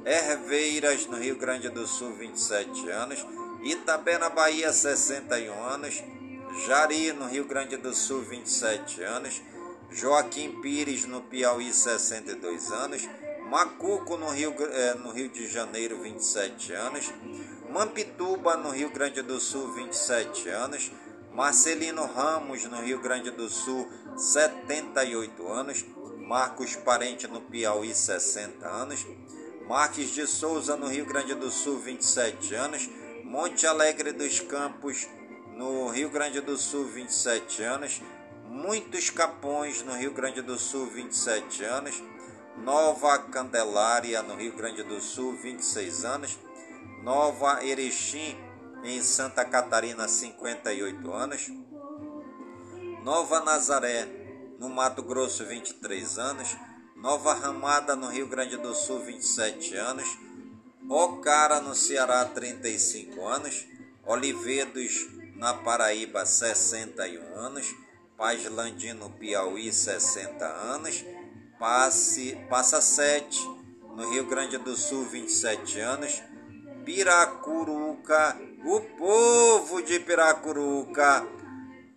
Herveiras, 0.05 1.07
no 1.07 1.17
Rio 1.17 1.35
Grande 1.35 1.67
do 1.67 1.85
Sul, 1.85 2.13
27 2.13 2.89
anos. 2.89 3.25
Itabé, 3.63 4.17
na 4.17 4.29
Bahia, 4.29 4.71
61 4.71 5.61
anos. 5.61 6.01
Jari, 6.65 7.11
no 7.11 7.27
Rio 7.27 7.43
Grande 7.43 7.75
do 7.75 7.93
Sul, 7.93 8.21
27 8.21 9.03
anos. 9.03 9.41
Joaquim 9.91 10.61
Pires, 10.61 11.05
no 11.05 11.21
Piauí, 11.21 11.73
62 11.73 12.71
anos. 12.71 13.09
Macuco, 13.45 14.17
no 14.17 14.29
Rio, 14.29 14.55
eh, 14.59 14.95
no 14.95 15.11
Rio 15.11 15.29
de 15.29 15.47
Janeiro, 15.47 16.01
27 16.01 16.73
anos. 16.73 17.13
Mampituba, 17.69 18.57
no 18.57 18.71
Rio 18.71 18.89
Grande 18.89 19.21
do 19.21 19.39
Sul, 19.39 19.71
27 19.73 20.49
anos. 20.49 20.91
Marcelino 21.31 22.05
Ramos, 22.05 22.63
no 22.65 22.81
Rio 22.81 22.99
Grande 22.99 23.29
do 23.29 23.47
Sul, 23.49 23.87
78 24.17 25.47
anos. 25.47 25.85
Marcos 26.17 26.75
Parente, 26.75 27.27
no 27.27 27.41
Piauí, 27.41 27.93
60 27.93 28.67
anos. 28.67 29.05
Marques 29.67 30.09
de 30.09 30.25
Souza, 30.25 30.75
no 30.75 30.87
Rio 30.87 31.05
Grande 31.05 31.35
do 31.35 31.51
Sul, 31.51 31.77
27 31.79 32.55
anos. 32.55 32.89
Monte 33.23 33.67
Alegre 33.67 34.11
dos 34.11 34.39
Campos, 34.39 35.07
no 35.55 35.89
Rio 35.89 36.09
Grande 36.09 36.41
do 36.41 36.57
Sul, 36.57 36.85
27 36.85 37.61
anos. 37.61 38.01
Muitos 38.47 39.09
Capões, 39.09 39.83
no 39.83 39.93
Rio 39.93 40.13
Grande 40.13 40.41
do 40.41 40.57
Sul, 40.57 40.87
27 40.87 41.63
anos. 41.63 42.01
Nova 42.57 43.17
Candelária, 43.19 44.23
no 44.23 44.35
Rio 44.35 44.55
Grande 44.55 44.81
do 44.83 44.99
Sul, 45.01 45.35
26 45.35 46.05
anos. 46.05 46.39
Nova 47.03 47.63
Erechim, 47.63 48.35
em 48.83 49.01
Santa 49.01 49.43
Catarina, 49.43 50.07
58 50.07 51.13
anos. 51.13 51.51
Nova 53.03 53.41
Nazaré, 53.41 54.07
no 54.57 54.69
Mato 54.69 55.03
Grosso, 55.03 55.45
23 55.45 56.17
anos. 56.17 56.55
Nova 56.95 57.33
Ramada, 57.33 57.95
no 57.95 58.07
Rio 58.07 58.27
Grande 58.27 58.57
do 58.57 58.73
Sul, 58.73 58.99
27 58.99 59.75
anos. 59.75 60.07
Ocara, 60.89 61.59
no 61.59 61.75
Ceará, 61.75 62.23
35 62.25 63.27
anos. 63.27 63.67
Olivedos, 64.05 65.07
na 65.35 65.53
Paraíba, 65.53 66.25
61 66.25 67.35
anos. 67.35 67.75
Paz 68.17 68.43
no 68.97 69.09
Piauí, 69.09 69.71
60 69.73 70.45
anos. 70.45 71.03
Passe, 71.59 72.37
Passa 72.49 72.81
7, 72.81 73.39
no 73.95 74.09
Rio 74.11 74.25
Grande 74.25 74.57
do 74.57 74.75
Sul, 74.75 75.05
27 75.05 75.79
anos. 75.79 76.21
Piracuruca, 76.83 78.37
o 78.63 78.81
povo 78.81 79.81
de 79.81 79.99
Piracuruca, 79.99 81.25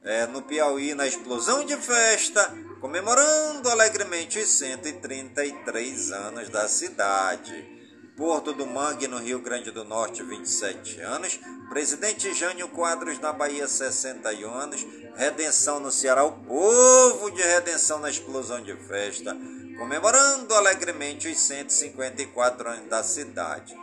é, 0.02 0.26
no 0.26 0.42
Piauí, 0.42 0.94
na 0.94 1.06
explosão 1.06 1.64
de 1.64 1.76
festa, 1.76 2.54
comemorando 2.80 3.68
alegremente 3.68 4.38
os 4.38 4.48
133 4.48 6.12
anos 6.12 6.48
da 6.48 6.66
cidade. 6.68 7.77
Porto 8.18 8.52
do 8.52 8.66
Mangue, 8.66 9.06
no 9.06 9.18
Rio 9.18 9.38
Grande 9.38 9.70
do 9.70 9.84
Norte, 9.84 10.24
27 10.24 11.00
anos. 11.02 11.38
Presidente 11.68 12.34
Jânio 12.34 12.68
Quadros, 12.68 13.20
na 13.20 13.32
Bahia, 13.32 13.68
61 13.68 14.52
anos. 14.52 14.84
Redenção 15.14 15.78
no 15.78 15.92
Ceará, 15.92 16.24
o 16.24 16.32
povo 16.32 17.30
de 17.30 17.40
Redenção 17.40 18.00
na 18.00 18.10
explosão 18.10 18.60
de 18.60 18.74
festa, 18.88 19.36
comemorando 19.78 20.52
alegremente 20.52 21.28
os 21.28 21.38
154 21.38 22.68
anos 22.68 22.88
da 22.88 23.04
cidade. 23.04 23.76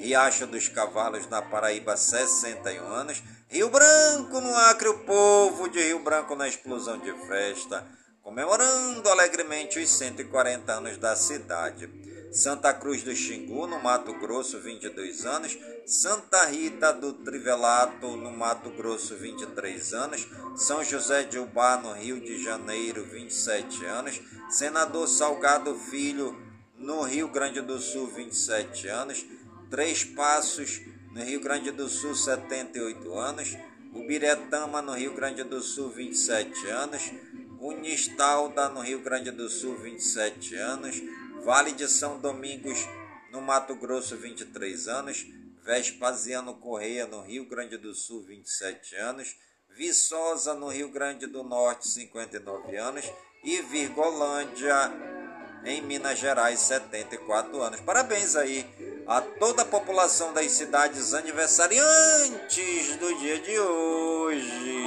Riacho 0.00 0.48
dos 0.48 0.66
Cavalos, 0.66 1.28
na 1.28 1.40
Paraíba, 1.40 1.96
61 1.96 2.84
anos. 2.88 3.22
Rio 3.48 3.70
Branco, 3.70 4.40
no 4.40 4.52
Acre, 4.56 4.88
o 4.88 4.98
povo 5.04 5.68
de 5.68 5.80
Rio 5.80 6.00
Branco 6.00 6.34
na 6.34 6.48
explosão 6.48 6.98
de 6.98 7.12
festa, 7.28 7.86
comemorando 8.20 9.08
alegremente 9.08 9.78
os 9.78 9.88
140 9.90 10.72
anos 10.72 10.96
da 10.96 11.14
cidade. 11.14 12.15
Santa 12.36 12.74
Cruz 12.74 13.02
do 13.02 13.16
Xingu, 13.16 13.66
no 13.66 13.82
Mato 13.82 14.12
Grosso, 14.12 14.60
22 14.60 15.24
anos. 15.24 15.56
Santa 15.86 16.44
Rita 16.44 16.92
do 16.92 17.14
Trivelato, 17.14 18.14
no 18.14 18.30
Mato 18.30 18.68
Grosso, 18.68 19.16
23 19.16 19.94
anos. 19.94 20.28
São 20.54 20.84
José 20.84 21.22
de 21.22 21.38
Ubá, 21.38 21.78
no 21.78 21.94
Rio 21.94 22.20
de 22.20 22.44
Janeiro, 22.44 23.06
27 23.06 23.86
anos. 23.86 24.20
Senador 24.50 25.08
Salgado 25.08 25.74
Filho, 25.76 26.38
no 26.76 27.00
Rio 27.04 27.28
Grande 27.28 27.62
do 27.62 27.80
Sul, 27.80 28.06
27 28.08 28.86
anos. 28.88 29.24
Três 29.70 30.04
Passos, 30.04 30.82
no 31.14 31.24
Rio 31.24 31.40
Grande 31.40 31.70
do 31.70 31.88
Sul, 31.88 32.14
78 32.14 33.14
anos. 33.14 33.56
Ubiretama, 33.94 34.82
no 34.82 34.92
Rio 34.92 35.14
Grande 35.14 35.42
do 35.42 35.62
Sul, 35.62 35.88
27 35.88 36.66
anos. 36.66 37.10
Unistalda, 37.58 38.68
no 38.68 38.82
Rio 38.82 39.00
Grande 39.00 39.30
do 39.30 39.48
Sul, 39.48 39.74
27 39.78 40.54
anos. 40.56 41.02
Vale 41.44 41.72
de 41.72 41.88
São 41.88 42.18
Domingos, 42.18 42.78
no 43.30 43.40
Mato 43.40 43.74
Grosso, 43.76 44.16
23 44.16 44.88
anos. 44.88 45.26
Vespasiano 45.64 46.54
Correia, 46.54 47.06
no 47.06 47.22
Rio 47.22 47.48
Grande 47.48 47.76
do 47.76 47.92
Sul, 47.94 48.22
27 48.22 48.94
anos. 48.96 49.36
Viçosa, 49.70 50.54
no 50.54 50.68
Rio 50.68 50.88
Grande 50.88 51.26
do 51.26 51.42
Norte, 51.42 51.88
59 51.88 52.76
anos. 52.76 53.04
E 53.42 53.60
Virgolândia, 53.62 54.92
em 55.64 55.82
Minas 55.82 56.18
Gerais, 56.18 56.60
74 56.60 57.60
anos. 57.60 57.80
Parabéns 57.80 58.36
aí 58.36 58.64
a 59.06 59.20
toda 59.20 59.62
a 59.62 59.66
população 59.66 60.32
das 60.32 60.50
cidades 60.52 61.14
aniversariantes 61.14 62.96
do 62.96 63.18
dia 63.18 63.40
de 63.40 63.58
hoje. 63.58 64.86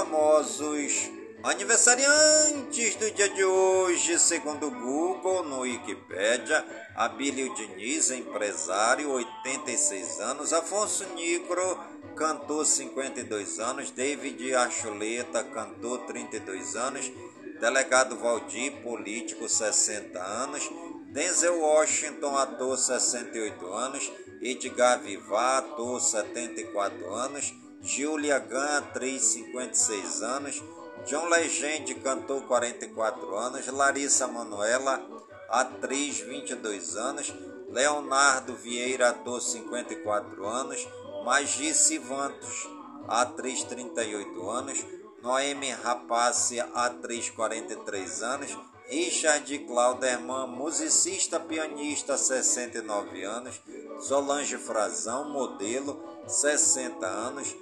Famosos 0.00 1.10
aniversariantes 1.42 2.96
do 2.96 3.10
dia 3.10 3.28
de 3.28 3.44
hoje, 3.44 4.18
segundo 4.18 4.68
o 4.68 4.70
Google, 4.70 5.42
no 5.42 5.60
Wikipedia, 5.60 6.64
Abílio 6.96 7.54
Diniz, 7.54 8.10
empresário, 8.10 9.10
86 9.10 10.20
anos, 10.20 10.54
Afonso 10.54 11.04
Nicro, 11.14 11.78
cantor, 12.16 12.64
52 12.64 13.58
anos, 13.58 13.90
David 13.90 14.54
Archuleta, 14.54 15.44
cantor, 15.44 15.98
32 16.06 16.76
anos, 16.76 17.12
delegado 17.60 18.16
Valdir, 18.16 18.82
político, 18.82 19.46
60 19.50 20.18
anos, 20.18 20.66
Denzel 21.12 21.60
Washington, 21.60 22.38
ator, 22.38 22.78
68 22.78 23.66
anos, 23.70 24.10
Edgar 24.40 25.02
Vivar, 25.02 25.58
ator, 25.58 26.00
74 26.00 27.14
anos, 27.14 27.52
Julia 27.82 28.38
Gunn, 28.38 28.76
atriz, 28.76 29.22
56 29.22 30.22
anos, 30.22 30.62
John 31.06 31.28
Legend, 31.28 31.94
cantor, 32.02 32.42
44 32.42 33.36
anos, 33.38 33.66
Larissa 33.68 34.26
Manuela, 34.26 35.02
atriz, 35.48 36.20
22 36.20 36.96
anos, 36.96 37.34
Leonardo 37.70 38.54
Vieira, 38.54 39.10
ator, 39.10 39.40
54 39.40 40.46
anos, 40.46 40.86
Magice 41.24 41.98
Vantos, 41.98 42.68
atriz, 43.08 43.64
38 43.64 44.50
anos, 44.50 44.84
Noemi 45.22 45.70
Rapace, 45.72 46.60
atriz, 46.60 47.30
43 47.30 48.22
anos, 48.22 48.58
Richard 48.90 49.58
Clauderman, 49.66 50.48
musicista, 50.48 51.38
pianista, 51.38 52.18
69 52.18 53.22
anos, 53.24 53.60
Solange 54.00 54.58
Frazão, 54.58 55.30
modelo, 55.30 56.02
60 56.26 57.06
anos, 57.06 57.54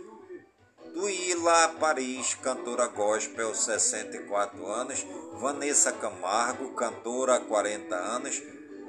Duíla 0.95 1.75
Paris, 1.81 2.35
cantora 2.43 2.87
gospel, 2.87 3.55
64 3.55 4.67
anos, 4.67 5.07
Vanessa 5.35 5.93
Camargo, 5.93 6.71
cantora, 6.75 7.39
40 7.41 7.95
anos, 7.95 8.43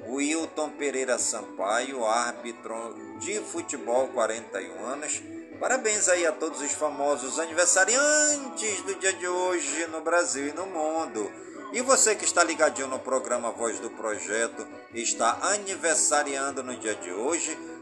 Wilton 0.06 0.70
Pereira 0.70 1.18
Sampaio, 1.18 2.04
árbitro 2.04 2.74
de 3.18 3.40
futebol, 3.40 4.08
41 4.08 4.86
anos. 4.86 5.22
Parabéns 5.60 6.08
aí 6.08 6.26
a 6.26 6.32
todos 6.32 6.60
os 6.62 6.72
famosos 6.72 7.38
aniversariantes 7.38 8.80
do 8.82 8.94
dia 8.94 9.12
de 9.12 9.28
hoje 9.28 9.86
no 9.88 10.00
Brasil 10.00 10.48
e 10.48 10.52
no 10.52 10.66
mundo. 10.66 11.30
E 11.72 11.80
você 11.82 12.16
que 12.16 12.24
está 12.24 12.42
ligadinho 12.42 12.88
no 12.88 12.98
programa 12.98 13.52
Voz 13.52 13.78
do 13.78 13.90
Projeto, 13.90 14.66
está 14.92 15.38
aniversariando 15.52 16.64
no 16.64 16.74
dia 16.76 16.96
de 16.96 17.12
hoje, 17.12 17.56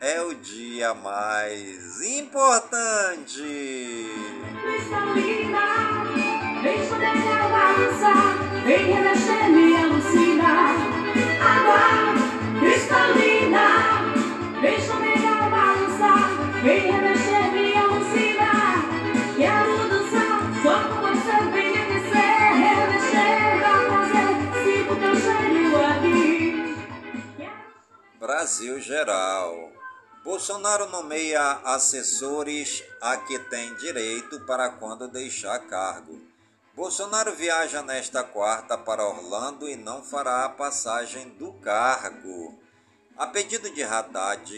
é 0.00 0.22
o 0.22 0.34
dia 0.34 0.94
mais 0.94 2.00
importante. 2.00 3.40
Brasil 28.18 28.80
Geral. 28.80 29.79
Bolsonaro 30.22 30.86
nomeia 30.90 31.60
assessores 31.64 32.84
a 33.00 33.16
que 33.16 33.38
tem 33.38 33.74
direito 33.76 34.38
para 34.40 34.68
quando 34.68 35.08
deixar 35.08 35.58
cargo. 35.60 36.20
Bolsonaro 36.74 37.34
viaja 37.34 37.80
nesta 37.80 38.22
quarta 38.22 38.76
para 38.76 39.06
Orlando 39.06 39.66
e 39.66 39.76
não 39.76 40.02
fará 40.04 40.44
a 40.44 40.50
passagem 40.50 41.30
do 41.30 41.54
cargo. 41.54 42.54
A 43.16 43.26
pedido 43.26 43.70
de 43.70 43.82
Haddad, 43.82 44.52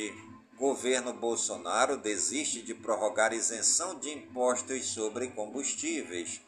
governo 0.58 1.12
Bolsonaro 1.12 1.96
desiste 1.96 2.60
de 2.60 2.74
prorrogar 2.74 3.32
isenção 3.32 3.94
de 4.00 4.10
impostos 4.10 4.86
sobre 4.86 5.28
combustíveis. 5.28 6.40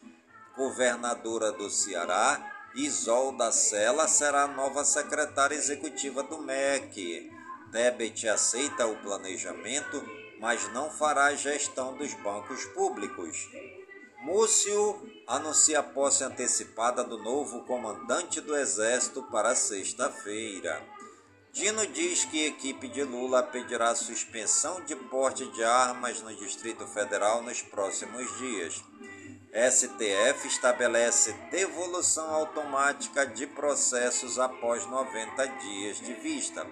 Governadora 0.56 1.52
do 1.52 1.70
Ceará, 1.70 2.52
Isolda 2.74 3.52
Sela, 3.52 4.08
será 4.08 4.48
nova 4.48 4.84
secretária 4.84 5.54
executiva 5.54 6.24
do 6.24 6.38
MEC. 6.38 7.33
Tebet 7.74 8.28
aceita 8.28 8.86
o 8.86 8.94
planejamento, 8.98 10.00
mas 10.38 10.72
não 10.72 10.88
fará 10.92 11.24
a 11.24 11.34
gestão 11.34 11.96
dos 11.96 12.14
bancos 12.14 12.64
públicos. 12.66 13.48
Múcio 14.20 15.02
anuncia 15.26 15.80
a 15.80 15.82
posse 15.82 16.22
antecipada 16.22 17.02
do 17.02 17.18
novo 17.18 17.64
comandante 17.64 18.40
do 18.40 18.56
Exército 18.56 19.24
para 19.24 19.56
sexta-feira. 19.56 20.80
Dino 21.52 21.84
diz 21.88 22.24
que 22.24 22.46
equipe 22.46 22.86
de 22.86 23.02
Lula 23.02 23.42
pedirá 23.42 23.92
suspensão 23.96 24.80
de 24.84 24.94
porte 24.94 25.44
de 25.50 25.64
armas 25.64 26.20
no 26.20 26.32
Distrito 26.32 26.86
Federal 26.86 27.42
nos 27.42 27.60
próximos 27.60 28.38
dias. 28.38 28.84
STF 29.52 30.46
estabelece 30.46 31.32
devolução 31.50 32.32
automática 32.32 33.26
de 33.26 33.48
processos 33.48 34.38
após 34.38 34.86
90 34.86 35.46
dias 35.48 35.98
de 35.98 36.14
vista. 36.14 36.64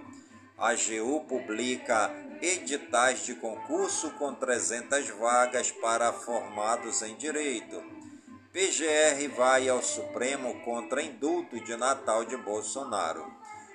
AGU 0.63 1.25
publica 1.27 2.09
editais 2.41 3.27
de 3.27 3.35
concurso 3.35 4.13
com 4.13 4.33
300 4.33 5.09
vagas 5.19 5.73
para 5.73 6.13
formados 6.13 7.03
em 7.03 7.17
direito. 7.17 7.83
PGR 8.53 9.29
vai 9.37 9.69
ao 9.69 9.83
Supremo 9.83 10.61
contra 10.61 11.03
indulto 11.03 11.59
de 11.59 11.77
Natal 11.77 12.25
de 12.25 12.37
Bolsonaro. 12.37 13.27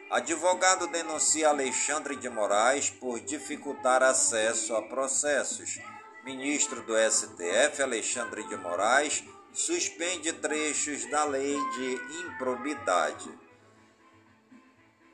Advogado 0.09 0.87
denuncia 0.87 1.49
Alexandre 1.49 2.15
de 2.15 2.29
Moraes 2.29 2.89
por 2.89 3.19
dificultar 3.19 4.01
acesso 4.01 4.73
a 4.73 4.81
processos. 4.81 5.81
Ministro 6.23 6.83
do 6.83 6.93
STF, 6.97 7.83
Alexandre 7.83 8.47
de 8.47 8.55
Moraes, 8.55 9.25
suspende 9.51 10.31
trechos 10.31 11.03
da 11.11 11.25
lei 11.25 11.57
de 11.75 12.27
improbidade. 12.27 13.29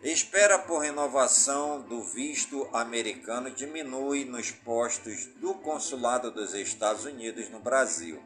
Espera 0.04 0.60
por 0.60 0.80
renovação 0.80 1.80
do 1.80 2.04
visto 2.04 2.68
americano 2.74 3.50
diminui 3.50 4.26
nos 4.26 4.52
postos 4.52 5.28
do 5.38 5.54
Consulado 5.54 6.30
dos 6.30 6.54
Estados 6.54 7.06
Unidos 7.06 7.50
no 7.50 7.62
Brasil. 7.62 8.22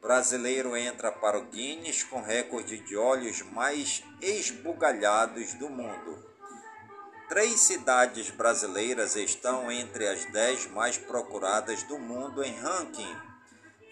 Brasileiro 0.00 0.74
entra 0.74 1.12
para 1.12 1.38
o 1.38 1.44
Guinness 1.44 2.02
com 2.02 2.22
recorde 2.22 2.78
de 2.78 2.96
olhos 2.96 3.42
mais 3.42 4.02
esbugalhados 4.22 5.52
do 5.52 5.68
mundo. 5.68 6.24
Três 7.28 7.60
cidades 7.60 8.30
brasileiras 8.30 9.14
estão 9.14 9.70
entre 9.70 10.08
as 10.08 10.24
dez 10.24 10.66
mais 10.68 10.96
procuradas 10.96 11.82
do 11.82 11.98
mundo 11.98 12.42
em 12.42 12.56
ranking. 12.56 13.16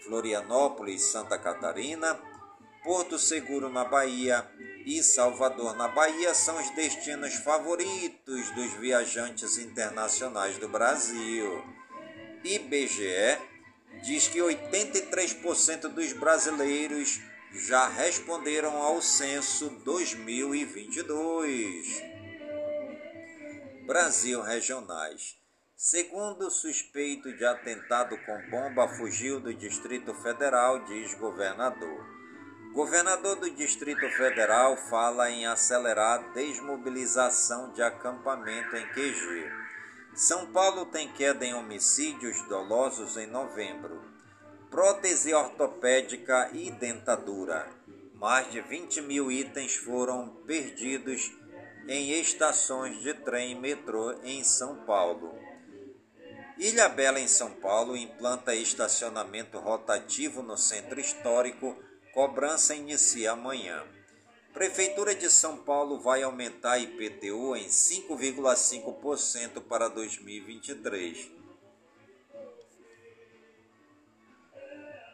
Florianópolis, 0.03 1.03
Santa 1.03 1.37
Catarina, 1.37 2.19
Porto 2.83 3.17
Seguro 3.19 3.69
na 3.69 3.83
Bahia 3.83 4.49
e 4.85 5.03
Salvador 5.03 5.75
na 5.75 5.89
Bahia 5.89 6.33
são 6.33 6.57
os 6.59 6.69
destinos 6.71 7.35
favoritos 7.35 8.49
dos 8.51 8.71
viajantes 8.73 9.57
internacionais 9.57 10.57
do 10.57 10.69
Brasil. 10.69 11.63
IBGE 12.43 13.37
diz 14.03 14.27
que 14.29 14.39
83% 14.39 15.89
dos 15.89 16.13
brasileiros 16.13 17.19
já 17.51 17.87
responderam 17.87 18.77
ao 18.77 19.01
censo 19.01 19.69
2022. 19.83 22.01
Brasil 23.85 24.41
Regionais. 24.41 25.37
Segundo 25.75 26.49
suspeito 26.49 27.35
de 27.35 27.43
atentado 27.45 28.17
com 28.25 28.49
bomba, 28.49 28.87
fugiu 28.87 29.39
do 29.39 29.53
Distrito 29.53 30.13
Federal, 30.13 30.85
diz 30.85 31.13
governador. 31.15 32.18
Governador 32.73 33.35
do 33.37 33.49
Distrito 33.49 34.07
Federal 34.11 34.77
fala 34.77 35.29
em 35.31 35.45
acelerar 35.47 36.33
desmobilização 36.33 37.71
de 37.71 37.81
acampamento 37.81 38.75
em 38.75 38.85
QG. 38.89 39.51
São 40.13 40.51
Paulo 40.51 40.85
tem 40.85 41.11
queda 41.13 41.43
em 41.43 41.53
homicídios 41.53 42.41
dolosos 42.47 43.17
em 43.17 43.25
novembro. 43.25 44.01
Prótese 44.69 45.33
ortopédica 45.33 46.51
e 46.53 46.69
dentadura. 46.69 47.67
Mais 48.13 48.51
de 48.51 48.61
20 48.61 49.01
mil 49.01 49.31
itens 49.31 49.75
foram 49.75 50.29
perdidos 50.45 51.31
em 51.87 52.11
estações 52.19 53.01
de 53.01 53.15
trem 53.15 53.53
e 53.53 53.55
metrô 53.55 54.11
em 54.23 54.43
São 54.43 54.75
Paulo. 54.85 55.35
Ilha 56.59 56.87
Bela, 56.87 57.19
em 57.19 57.27
São 57.27 57.51
Paulo, 57.51 57.97
implanta 57.97 58.53
estacionamento 58.53 59.57
rotativo 59.57 60.43
no 60.43 60.57
centro 60.57 60.99
histórico. 60.99 61.75
Cobrança 62.19 62.75
inicia 62.75 63.31
amanhã. 63.31 63.81
Prefeitura 64.53 65.15
de 65.15 65.29
São 65.29 65.55
Paulo 65.55 66.01
vai 66.01 66.21
aumentar 66.21 66.77
IPTU 66.77 67.55
em 67.55 67.69
5,5% 67.69 69.61
para 69.61 69.87
2023. 69.87 71.31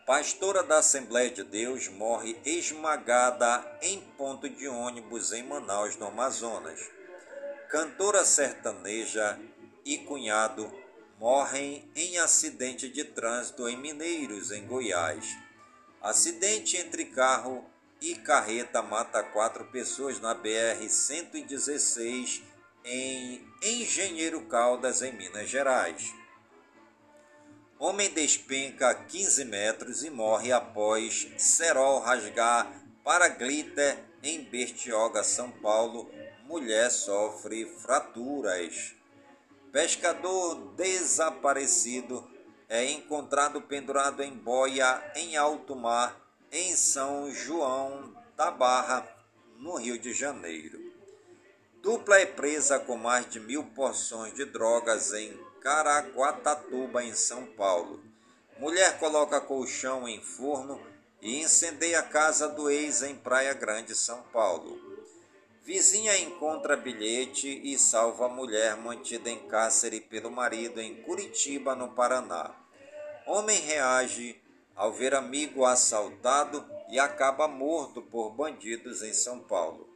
Pastora 0.07 0.63
da 0.63 0.79
Assembleia 0.79 1.29
de 1.29 1.43
Deus 1.43 1.89
morre 1.89 2.35
esmagada 2.43 3.63
em 3.83 4.01
ponto 4.17 4.49
de 4.49 4.67
ônibus 4.67 5.31
em 5.31 5.43
Manaus, 5.43 5.95
no 5.97 6.07
Amazonas. 6.07 6.89
Cantora 7.69 8.25
sertaneja 8.25 9.39
e 9.85 9.99
cunhado 9.99 10.73
morrem 11.19 11.87
em 11.95 12.17
acidente 12.17 12.89
de 12.89 13.03
trânsito 13.03 13.69
em 13.69 13.77
Mineiros, 13.77 14.49
em 14.51 14.65
Goiás. 14.65 15.44
Acidente 16.05 16.77
entre 16.77 17.03
carro 17.05 17.65
e 17.99 18.13
carreta 18.13 18.83
mata 18.83 19.23
quatro 19.23 19.65
pessoas 19.65 20.21
na 20.21 20.35
BR-116 20.35 22.43
em 22.83 23.43
Engenheiro 23.63 24.45
Caldas, 24.45 25.01
em 25.01 25.11
Minas 25.13 25.49
Gerais. 25.49 26.13
Homem 27.79 28.11
despenca 28.11 28.93
15 28.93 29.45
metros 29.45 30.03
e 30.03 30.11
morre 30.11 30.51
após 30.51 31.27
cerol 31.39 32.01
rasgar 32.01 32.71
para 33.03 33.27
glitter 33.27 33.97
em 34.21 34.43
Bertioga, 34.43 35.23
São 35.23 35.49
Paulo. 35.49 36.11
Mulher 36.43 36.91
sofre 36.91 37.65
fraturas. 37.81 38.93
Pescador 39.71 40.75
desaparecido 40.75 42.34
é 42.67 42.91
encontrado 42.91 43.61
pendurado 43.61 44.23
em 44.23 44.33
boia 44.33 45.11
em 45.15 45.37
alto 45.37 45.75
mar 45.75 46.19
em 46.51 46.75
São 46.75 47.31
João 47.31 48.15
da 48.35 48.49
Barra, 48.51 49.07
no 49.57 49.75
Rio 49.75 49.99
de 49.99 50.13
Janeiro. 50.13 50.79
Dupla 51.81 52.19
é 52.19 52.25
presa 52.25 52.79
com 52.79 52.97
mais 52.97 53.29
de 53.29 53.39
mil 53.39 53.63
porções 53.63 54.33
de 54.33 54.45
drogas 54.45 55.13
em 55.13 55.37
Caraguatatuba, 55.61 57.03
em 57.03 57.13
São 57.13 57.45
Paulo. 57.45 58.03
Mulher 58.57 58.97
coloca 58.99 59.41
colchão 59.41 60.07
em 60.07 60.21
forno 60.21 60.81
e 61.21 61.41
incendeia 61.41 61.99
a 61.99 62.03
casa 62.03 62.47
do 62.47 62.69
ex 62.69 63.03
em 63.03 63.15
Praia 63.15 63.53
Grande, 63.53 63.93
São 63.95 64.21
Paulo. 64.33 64.94
Vizinha 65.65 66.15
encontra 66.19 66.77
bilhete 66.77 67.59
e 67.63 67.75
salva 67.75 68.27
a 68.27 68.29
mulher 68.29 68.77
mantida 68.77 69.31
em 69.31 69.47
cárcere 69.47 69.99
pelo 69.99 70.29
marido 70.29 70.79
em 70.79 71.01
Curitiba, 71.01 71.73
no 71.73 71.89
Paraná. 71.89 72.55
Homem 73.25 73.59
reage 73.61 74.39
ao 74.75 74.93
ver 74.93 75.15
amigo 75.15 75.65
assaltado 75.65 76.63
e 76.87 76.99
acaba 76.99 77.47
morto 77.47 77.99
por 77.99 78.29
bandidos 78.29 79.01
em 79.01 79.11
São 79.11 79.39
Paulo. 79.39 79.89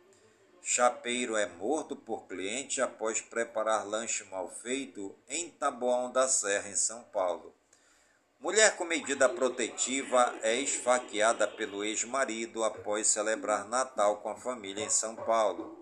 Chapeiro 0.59 1.37
é 1.37 1.45
morto 1.45 1.95
por 1.95 2.25
cliente 2.25 2.81
após 2.81 3.21
preparar 3.21 3.87
lanche 3.87 4.23
mal 4.23 4.49
feito 4.49 5.15
em 5.29 5.51
Taboão 5.51 6.11
da 6.11 6.27
Serra, 6.27 6.67
em 6.67 6.75
São 6.75 7.03
Paulo. 7.03 7.53
Mulher 8.41 8.77
com 8.77 8.85
medida 8.85 9.27
protetiva 9.27 10.33
é 10.41 10.55
esfaqueada 10.55 11.45
pelo 11.45 11.83
ex-marido 11.83 12.63
após 12.63 13.07
celebrar 13.07 13.67
Natal 13.67 14.15
com 14.21 14.29
a 14.29 14.35
família 14.35 14.81
em 14.81 14.89
São 14.89 15.13
Paulo. 15.13 15.77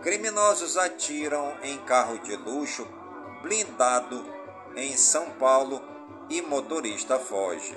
Criminosos 0.00 0.76
atiram 0.76 1.58
em 1.64 1.76
carro 1.78 2.20
de 2.20 2.36
luxo 2.36 2.86
blindado 3.42 4.24
em 4.76 4.96
São 4.96 5.32
Paulo 5.32 5.82
e 6.30 6.40
motorista 6.40 7.18
foge. 7.18 7.76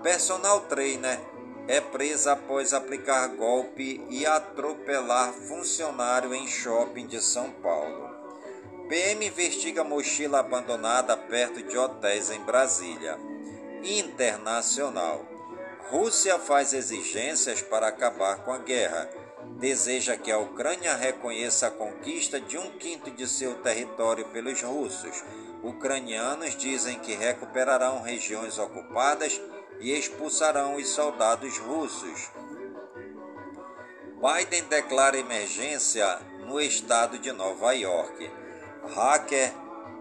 Personal 0.00 0.60
trainer 0.60 1.18
é 1.66 1.80
presa 1.80 2.34
após 2.34 2.72
aplicar 2.72 3.26
golpe 3.34 4.00
e 4.10 4.24
atropelar 4.24 5.32
funcionário 5.32 6.32
em 6.32 6.46
shopping 6.46 7.08
de 7.08 7.20
São 7.20 7.50
Paulo. 7.50 8.07
PM 8.88 9.26
investiga 9.26 9.84
mochila 9.84 10.40
abandonada 10.40 11.14
perto 11.14 11.62
de 11.62 11.76
hotéis 11.76 12.30
em 12.30 12.40
Brasília. 12.40 13.18
Internacional. 13.84 15.26
Rússia 15.90 16.38
faz 16.38 16.72
exigências 16.72 17.60
para 17.60 17.88
acabar 17.88 18.44
com 18.44 18.50
a 18.50 18.56
guerra. 18.58 19.10
Deseja 19.60 20.16
que 20.16 20.32
a 20.32 20.38
Ucrânia 20.38 20.94
reconheça 20.94 21.66
a 21.66 21.70
conquista 21.70 22.40
de 22.40 22.56
um 22.56 22.78
quinto 22.78 23.10
de 23.10 23.26
seu 23.26 23.56
território 23.56 24.24
pelos 24.30 24.62
russos. 24.62 25.22
Ucranianos 25.62 26.56
dizem 26.56 26.98
que 26.98 27.14
recuperarão 27.14 28.00
regiões 28.00 28.58
ocupadas 28.58 29.38
e 29.80 29.92
expulsarão 29.92 30.76
os 30.76 30.88
soldados 30.88 31.58
russos. 31.58 32.30
Biden 34.16 34.64
declara 34.64 35.18
emergência 35.18 36.18
no 36.46 36.58
estado 36.58 37.18
de 37.18 37.30
Nova 37.32 37.72
York. 37.72 38.47
Hacker 38.94 39.52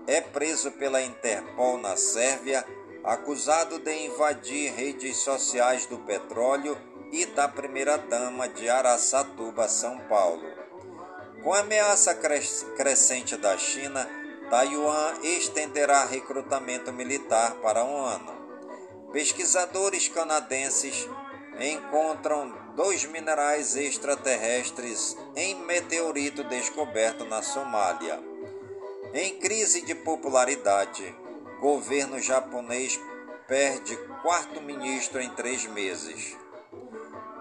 é 0.07 0.21
preso 0.21 0.71
pela 0.71 1.01
Interpol 1.01 1.77
na 1.77 1.97
Sérvia, 1.97 2.65
acusado 3.03 3.79
de 3.79 4.05
invadir 4.05 4.73
redes 4.73 5.17
sociais 5.17 5.85
do 5.85 5.97
petróleo 5.99 6.77
e 7.11 7.25
da 7.25 7.47
primeira-dama 7.47 8.47
de 8.49 8.69
Araçatuba, 8.69 9.67
São 9.67 9.97
Paulo. 10.07 10.43
Com 11.43 11.53
a 11.53 11.59
ameaça 11.59 12.13
crescente 12.75 13.37
da 13.37 13.57
China, 13.57 14.09
Taiwan 14.49 15.13
estenderá 15.23 16.05
recrutamento 16.05 16.91
militar 16.93 17.55
para 17.61 17.83
um 17.83 18.01
ano. 18.01 18.37
Pesquisadores 19.11 20.07
canadenses 20.07 21.07
encontram 21.59 22.53
dois 22.75 23.05
minerais 23.05 23.75
extraterrestres 23.75 25.17
em 25.35 25.55
meteorito 25.65 26.43
descoberto 26.43 27.25
na 27.25 27.41
Somália. 27.41 28.19
Em 29.13 29.39
crise 29.39 29.81
de 29.81 29.95
popularidade, 29.95 31.15
governo 31.61 32.19
japonês 32.19 32.99
perde 33.47 33.95
quarto 34.21 34.61
ministro 34.61 35.21
em 35.21 35.29
três 35.29 35.65
meses. 35.65 36.35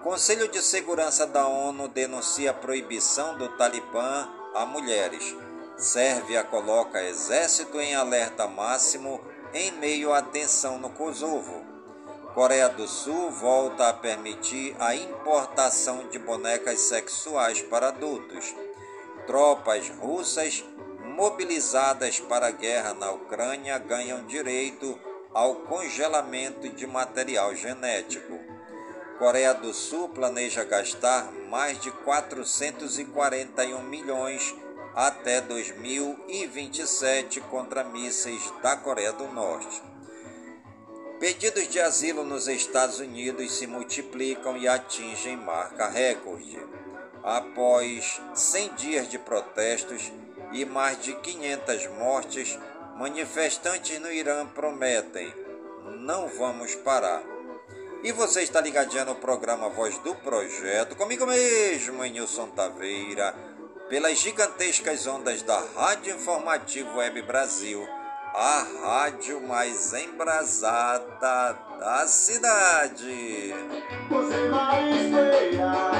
Conselho 0.02 0.48
de 0.48 0.62
Segurança 0.62 1.26
da 1.26 1.46
ONU 1.48 1.88
denuncia 1.88 2.52
a 2.52 2.54
proibição 2.54 3.36
do 3.36 3.48
Talibã 3.56 4.28
a 4.54 4.64
mulheres. 4.64 5.34
Sérvia 5.76 6.44
coloca 6.44 7.02
exército 7.02 7.80
em 7.80 7.96
alerta 7.96 8.46
máximo 8.46 9.20
em 9.52 9.72
meio 9.72 10.12
à 10.12 10.22
tensão 10.22 10.78
no 10.78 10.90
Kosovo. 10.90 11.64
Coreia 12.32 12.68
do 12.68 12.86
Sul 12.86 13.30
volta 13.30 13.88
a 13.88 13.92
permitir 13.92 14.76
a 14.78 14.94
importação 14.94 16.06
de 16.08 16.18
bonecas 16.18 16.80
sexuais 16.80 17.60
para 17.62 17.88
adultos. 17.88 18.54
Tropas 19.26 19.88
russas 19.88 20.64
mobilizadas 21.16 22.20
para 22.20 22.46
a 22.48 22.50
guerra 22.50 22.92
na 22.92 23.10
Ucrânia 23.10 23.78
ganham 23.78 24.26
direito 24.26 25.00
ao 25.32 25.54
congelamento 25.54 26.68
de 26.68 26.86
material 26.86 27.56
genético. 27.56 28.38
Coreia 29.18 29.54
do 29.54 29.72
Sul 29.72 30.10
planeja 30.10 30.62
gastar 30.62 31.32
mais 31.48 31.80
de 31.80 31.90
441 31.90 33.82
milhões 33.84 34.54
até 34.94 35.40
2027 35.40 37.40
contra 37.40 37.82
mísseis 37.82 38.52
da 38.62 38.76
Coreia 38.76 39.14
do 39.14 39.26
Norte. 39.28 39.82
Pedidos 41.18 41.66
de 41.68 41.80
asilo 41.80 42.24
nos 42.24 42.46
Estados 42.46 43.00
Unidos 43.00 43.54
se 43.54 43.66
multiplicam 43.66 44.54
e 44.58 44.68
atingem 44.68 45.34
marca 45.34 45.88
recorde. 45.88 46.62
Após 47.22 48.20
100 48.34 48.74
dias 48.74 49.08
de 49.08 49.18
protestos 49.18 50.12
e 50.52 50.64
mais 50.64 51.00
de 51.00 51.14
500 51.14 51.86
mortes, 51.98 52.58
manifestantes 52.96 53.98
no 54.00 54.12
Irã 54.12 54.46
prometem: 54.46 55.32
não 56.00 56.28
vamos 56.28 56.74
parar. 56.76 57.22
E 58.02 58.12
você 58.12 58.42
está 58.42 58.60
ligadinho 58.60 59.06
no 59.06 59.14
programa 59.16 59.68
Voz 59.68 59.98
do 59.98 60.14
Projeto, 60.14 60.94
comigo 60.94 61.26
mesmo, 61.26 62.04
Nilson 62.04 62.48
Taveira, 62.48 63.34
pelas 63.88 64.18
gigantescas 64.18 65.06
ondas 65.06 65.42
da 65.42 65.58
Rádio 65.74 66.14
Informativo 66.14 66.98
Web 66.98 67.22
Brasil, 67.22 67.86
a 68.34 68.66
rádio 68.84 69.40
mais 69.40 69.92
embrasada 69.94 71.58
da 71.78 72.06
cidade. 72.06 73.54
Você 74.08 74.48
vai 74.48 74.90
esperar 74.92 75.95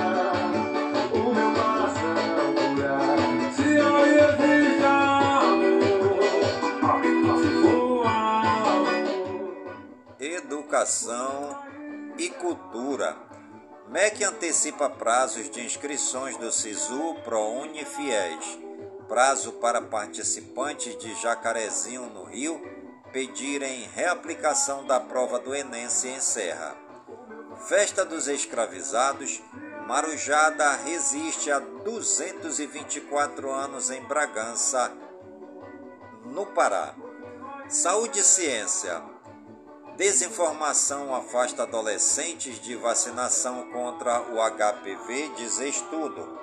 Educação 10.77 11.59
e 12.19 12.29
Cultura. 12.29 13.17
MEC 13.89 14.23
antecipa 14.25 14.91
prazos 14.91 15.49
de 15.49 15.65
inscrições 15.65 16.37
do 16.37 16.53
SISU, 16.53 17.15
ProUni 17.25 17.83
FIES. 17.83 18.59
Prazo 19.09 19.53
para 19.53 19.81
participantes 19.81 20.99
de 20.99 21.15
Jacarezinho, 21.15 22.11
no 22.11 22.25
Rio, 22.25 22.61
pedirem 23.11 23.89
reaplicação 23.95 24.87
da 24.87 25.01
prova 25.01 25.39
do 25.39 25.55
Enem 25.55 25.89
se 25.89 26.09
encerra. 26.09 26.77
Festa 27.67 28.05
dos 28.05 28.29
Escravizados, 28.29 29.41
Marujada 29.87 30.73
resiste 30.73 31.51
a 31.51 31.59
224 31.59 33.51
anos 33.51 33.89
em 33.89 34.03
Bragança, 34.03 34.93
no 36.27 36.45
Pará. 36.45 36.95
Saúde 37.67 38.19
e 38.19 38.23
ciência. 38.23 39.16
Desinformação 39.97 41.15
afasta 41.15 41.63
adolescentes 41.63 42.61
de 42.61 42.77
vacinação 42.77 43.71
contra 43.71 44.21
o 44.31 44.37
HPV, 44.37 45.31
diz 45.39 45.59
estudo. 45.59 46.39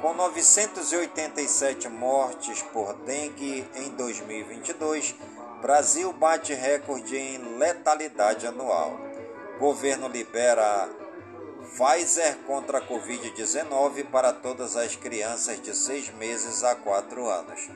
Com 0.00 0.14
987 0.14 1.88
mortes 1.88 2.62
por 2.62 2.94
dengue 3.04 3.66
em 3.74 3.90
2022, 3.96 5.12
Brasil 5.60 6.12
bate 6.12 6.54
recorde 6.54 7.16
em 7.16 7.58
letalidade 7.58 8.46
anual. 8.46 8.96
Governo 9.58 10.06
libera 10.06 10.88
Pfizer 11.62 12.36
contra 12.46 12.78
a 12.78 12.88
Covid-19 12.88 14.04
para 14.04 14.32
todas 14.32 14.76
as 14.76 14.94
crianças 14.94 15.60
de 15.60 15.74
6 15.74 16.10
meses 16.10 16.62
a 16.62 16.76
4 16.76 17.28
anos. 17.28 17.68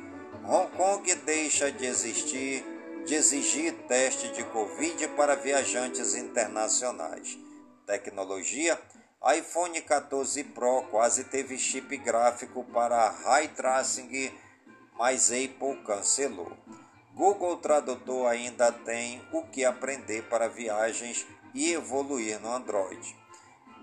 Hong 0.44 0.70
Kong 0.76 1.12
deixa 1.26 1.72
de 1.72 1.86
existir 1.86 2.77
de 3.08 3.14
exigir 3.14 3.72
teste 3.88 4.28
de 4.34 4.44
Covid 4.44 5.08
para 5.16 5.34
viajantes 5.34 6.14
internacionais. 6.14 7.38
Tecnologia: 7.86 8.78
iPhone 9.34 9.80
14 9.80 10.44
Pro 10.44 10.82
quase 10.90 11.24
teve 11.24 11.56
chip 11.56 11.96
gráfico 11.96 12.62
para 12.64 13.08
High 13.08 13.48
Tracing, 13.48 14.30
mas 14.98 15.30
Apple 15.30 15.82
cancelou. 15.86 16.52
Google 17.14 17.56
Tradutor 17.56 18.26
ainda 18.26 18.70
tem 18.70 19.22
o 19.32 19.42
que 19.44 19.64
aprender 19.64 20.24
para 20.24 20.46
viagens 20.46 21.26
e 21.54 21.72
evoluir 21.72 22.38
no 22.40 22.52
Android. 22.52 23.16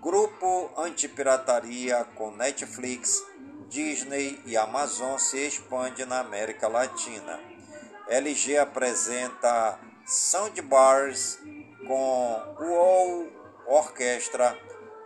Grupo 0.04 0.70
Antipirataria 0.78 2.06
com 2.14 2.30
Netflix, 2.30 3.24
Disney 3.70 4.40
e 4.46 4.56
Amazon 4.56 5.18
se 5.18 5.48
expande 5.48 6.06
na 6.06 6.20
América 6.20 6.68
Latina. 6.68 7.55
LG 8.08 8.58
apresenta 8.58 9.80
soundbars 10.06 11.40
com 11.88 12.56
UOL 12.60 13.28
Orquestra 13.66 14.56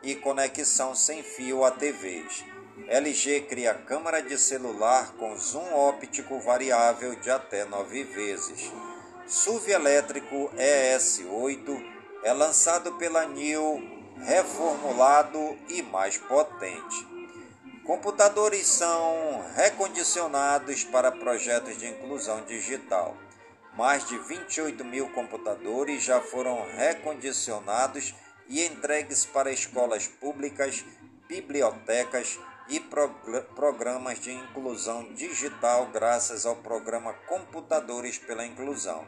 e 0.04 0.16
conexão 0.16 0.94
sem 0.94 1.24
fio 1.24 1.64
a 1.64 1.72
TVs. 1.72 2.44
LG 2.88 3.42
cria 3.42 3.74
câmera 3.74 4.22
de 4.22 4.38
celular 4.38 5.14
com 5.14 5.38
zoom 5.38 5.74
óptico 5.74 6.40
variável 6.40 7.16
de 7.16 7.32
até 7.32 7.64
9 7.64 8.04
vezes. 8.04 8.72
SUV 9.26 9.72
elétrico 9.72 10.52
ES8 10.58 12.00
é 12.24 12.34
lançado 12.34 12.94
pela 12.94 13.26
NIO, 13.26 13.82
reformulado 14.18 15.58
e 15.70 15.82
mais 15.82 16.18
potente. 16.18 17.08
Computadores 17.89 18.67
são 18.67 19.43
recondicionados 19.56 20.84
para 20.84 21.12
projetos 21.12 21.75
de 21.75 21.88
inclusão 21.88 22.45
digital. 22.45 23.17
Mais 23.75 24.08
de 24.08 24.15
28 24.15 24.86
mil 24.86 25.10
computadores 25.10 26.04
já 26.04 26.21
foram 26.21 26.67
recondicionados 26.78 28.13
e 28.47 28.63
entregues 28.63 29.25
para 29.25 29.52
escolas 29.52 30.06
públicas, 30.08 30.86
bibliotecas 31.28 32.38
e 32.67 32.80
programas 33.56 34.19
de 34.19 34.34
inclusão 34.34 35.12
digital 35.15 35.88
graças 35.88 36.45
ao 36.45 36.58
programa 36.58 37.13
Computadores 37.28 38.19
pela 38.19 38.45
Inclusão. 38.45 39.04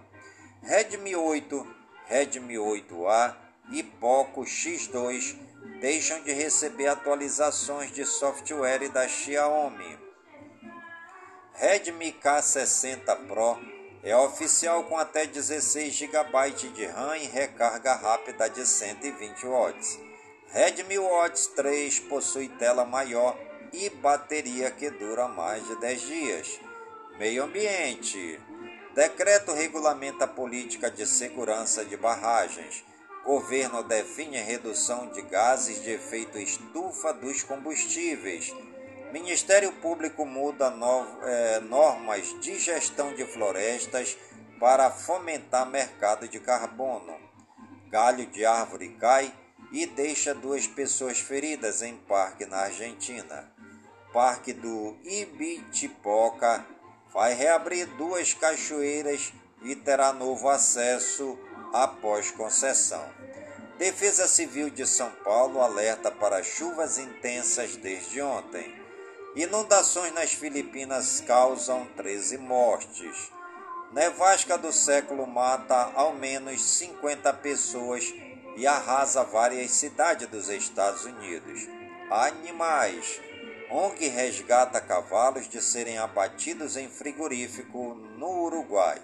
Redmi 0.64 1.16
8, 1.16 1.76
Redmi 2.08 2.56
8A 2.56 3.51
e 3.72 3.84
Poco 3.84 4.42
X2 4.42 5.36
deixam 5.80 6.22
de 6.24 6.32
receber 6.32 6.88
atualizações 6.88 7.92
de 7.92 8.06
software 8.06 8.90
da 8.90 9.08
Xiaomi. 9.08 9.98
Redmi 11.54 12.14
K60 12.14 13.28
Pro 13.28 13.60
é 14.04 14.16
oficial 14.16 14.84
com 14.86 14.98
até 14.98 15.26
16 15.26 15.94
GB 15.94 16.72
de 16.74 16.86
RAM 16.86 17.18
e 17.18 17.28
recarga 17.28 17.94
rápida 17.94 18.50
de 18.50 18.66
120 18.66 19.46
watts. 19.46 20.00
Redmi 20.48 20.98
Watch 20.98 21.50
3 21.50 22.00
possui 22.02 22.50
tela 22.50 22.84
maior 22.84 23.38
e 23.72 23.90
bateria 23.90 24.70
que 24.72 24.90
dura 24.90 25.28
mais 25.28 25.66
de 25.66 25.80
10 25.80 26.02
dias. 26.02 26.60
Meio 27.18 27.44
ambiente. 27.44 28.40
Decreto 28.94 29.54
regulamenta 29.54 30.26
a 30.26 30.28
política 30.28 30.92
de 30.92 31.06
segurança 31.06 31.86
de 31.86 31.96
barragens. 31.96 32.84
Governo 33.26 33.84
define 33.84 34.38
redução 34.42 35.08
de 35.08 35.22
gases 35.22 35.82
de 35.84 35.92
efeito 35.92 36.40
estufa 36.40 37.14
dos 37.14 37.44
combustíveis. 37.44 38.54
Ministério 39.14 39.72
Público 39.74 40.26
muda 40.26 40.70
no, 40.72 41.06
eh, 41.24 41.60
normas 41.60 42.40
de 42.42 42.58
gestão 42.58 43.14
de 43.14 43.24
florestas 43.26 44.18
para 44.60 44.90
fomentar 44.90 45.70
mercado 45.70 46.28
de 46.28 46.40
carbono. 46.40 47.16
Galho 47.90 48.26
de 48.26 48.44
árvore 48.44 48.90
cai 49.00 49.34
e 49.72 49.86
deixa 49.86 50.34
duas 50.34 50.66
pessoas 50.66 51.20
feridas 51.20 51.82
em 51.82 51.96
parque 51.96 52.46
na 52.46 52.58
Argentina. 52.62 53.52
Parque 54.12 54.52
do 54.52 54.98
Ibitipoca 55.04 56.66
vai 57.14 57.34
reabrir 57.34 57.86
duas 57.98 58.34
cachoeiras 58.34 59.32
e 59.62 59.76
terá 59.76 60.12
novo 60.12 60.50
acesso 60.50 61.38
após 61.74 62.32
concessão. 62.32 63.04
Defesa 63.78 64.28
Civil 64.28 64.70
de 64.70 64.86
São 64.86 65.10
Paulo 65.24 65.60
alerta 65.60 66.12
para 66.12 66.44
chuvas 66.44 66.98
intensas 66.98 67.76
desde 67.76 68.22
ontem. 68.22 68.80
Inundações 69.36 70.14
nas 70.14 70.34
Filipinas 70.34 71.22
causam 71.26 71.88
13 71.98 72.38
mortes. 72.38 73.32
Nevasca 73.92 74.58
do 74.58 74.72
século 74.72 75.26
mata 75.26 75.92
ao 75.96 76.14
menos 76.14 76.62
50 76.62 77.34
pessoas 77.34 78.14
e 78.56 78.68
arrasa 78.68 79.24
várias 79.24 79.72
cidades 79.72 80.28
dos 80.28 80.50
Estados 80.50 81.06
Unidos. 81.06 81.68
Animais. 82.10 83.20
ONG 83.70 84.08
resgata 84.10 84.82
cavalos 84.82 85.48
de 85.48 85.62
serem 85.62 85.98
abatidos 85.98 86.76
em 86.76 86.90
frigorífico 86.90 87.96
no 88.18 88.44
Uruguai. 88.44 89.02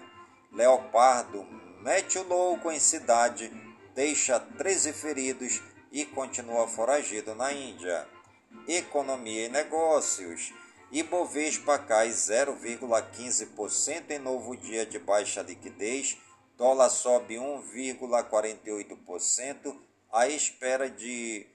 Leopardo 0.52 1.46
mete 1.80 2.18
o 2.18 2.22
louco 2.22 2.70
em 2.70 2.80
cidade, 2.80 3.50
deixa 3.94 4.40
13 4.40 4.92
feridos 4.92 5.62
e 5.90 6.04
continua 6.04 6.68
foragido 6.68 7.34
na 7.34 7.50
Índia. 7.52 8.06
Economia 8.66 9.46
e 9.46 9.48
negócios. 9.48 10.52
Ibovespa 10.90 11.78
cai 11.78 12.08
0,15% 12.08 14.10
em 14.10 14.18
novo 14.18 14.56
dia 14.56 14.84
de 14.86 14.98
baixa 14.98 15.42
liquidez. 15.42 16.18
Dólar 16.56 16.88
sobe 16.88 17.36
1,48% 17.36 19.78
à 20.10 20.26
espera 20.28 20.90
de 20.90 21.46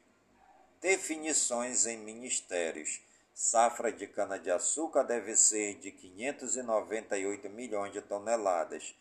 definições 0.80 1.86
em 1.86 1.98
ministérios. 1.98 3.02
Safra 3.34 3.92
de 3.92 4.06
cana-de-açúcar 4.06 5.04
deve 5.04 5.36
ser 5.36 5.80
de 5.80 5.92
598 5.92 7.50
milhões 7.50 7.92
de 7.92 8.02
toneladas. 8.02 8.96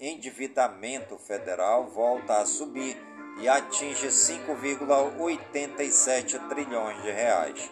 Endividamento 0.00 1.18
federal 1.18 1.90
volta 1.90 2.38
a 2.38 2.46
subir 2.46 2.96
e 3.40 3.48
atinge 3.48 4.08
5,87 4.08 6.48
trilhões 6.48 7.02
de 7.02 7.10
reais. 7.10 7.70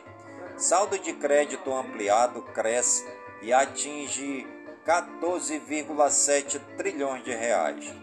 Saldo 0.57 0.99
de 0.99 1.13
crédito 1.15 1.73
ampliado 1.73 2.43
cresce 2.43 3.07
e 3.41 3.53
atinge 3.53 4.45
14,7 4.87 6.61
trilhões 6.77 7.23
de 7.25 7.33
reais. 7.33 7.95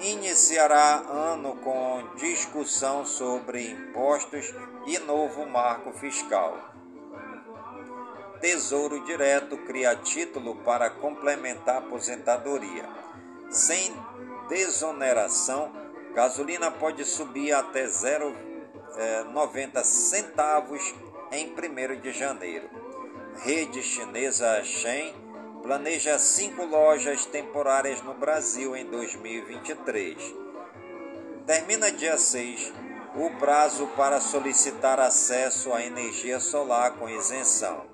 iniciará 0.00 0.96
ano 1.08 1.56
com 1.56 2.14
discussão 2.16 3.06
sobre 3.06 3.70
impostos 3.70 4.54
e 4.86 4.98
novo 4.98 5.46
marco 5.46 5.92
fiscal. 5.92 6.58
Tesouro 8.38 9.02
Direto 9.06 9.56
cria 9.58 9.96
título 9.96 10.56
para 10.56 10.90
complementar 10.90 11.76
a 11.76 11.78
aposentadoria. 11.78 12.86
Sem 13.48 13.94
desoneração, 14.50 15.72
gasolina 16.14 16.70
pode 16.70 17.06
subir 17.06 17.52
até 17.52 17.86
0,90 17.86 19.84
centavos 19.84 20.94
em 21.32 21.50
1 21.50 22.00
de 22.00 22.12
janeiro. 22.12 22.79
Rede 23.38 23.82
chinesa 23.82 24.62
Shen 24.62 25.14
planeja 25.62 26.18
cinco 26.18 26.64
lojas 26.64 27.24
temporárias 27.24 28.02
no 28.02 28.12
Brasil 28.12 28.76
em 28.76 28.84
2023. 28.84 30.34
Termina 31.46 31.90
dia 31.90 32.18
6 32.18 32.72
o 33.14 33.30
prazo 33.38 33.86
para 33.96 34.20
solicitar 34.20 35.00
acesso 35.00 35.72
à 35.72 35.82
energia 35.82 36.38
solar 36.38 36.92
com 36.98 37.08
isenção. 37.08 37.86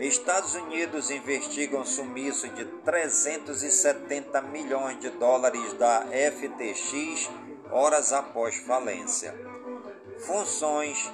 Estados 0.00 0.56
Unidos 0.56 1.08
investigam 1.08 1.84
sumiço 1.86 2.48
de 2.48 2.64
370 2.64 4.42
milhões 4.42 4.98
de 4.98 5.08
dólares 5.10 5.72
da 5.74 6.02
FTX 6.02 7.30
horas 7.70 8.12
após 8.12 8.56
falência. 8.56 9.32
Funções 10.18 11.08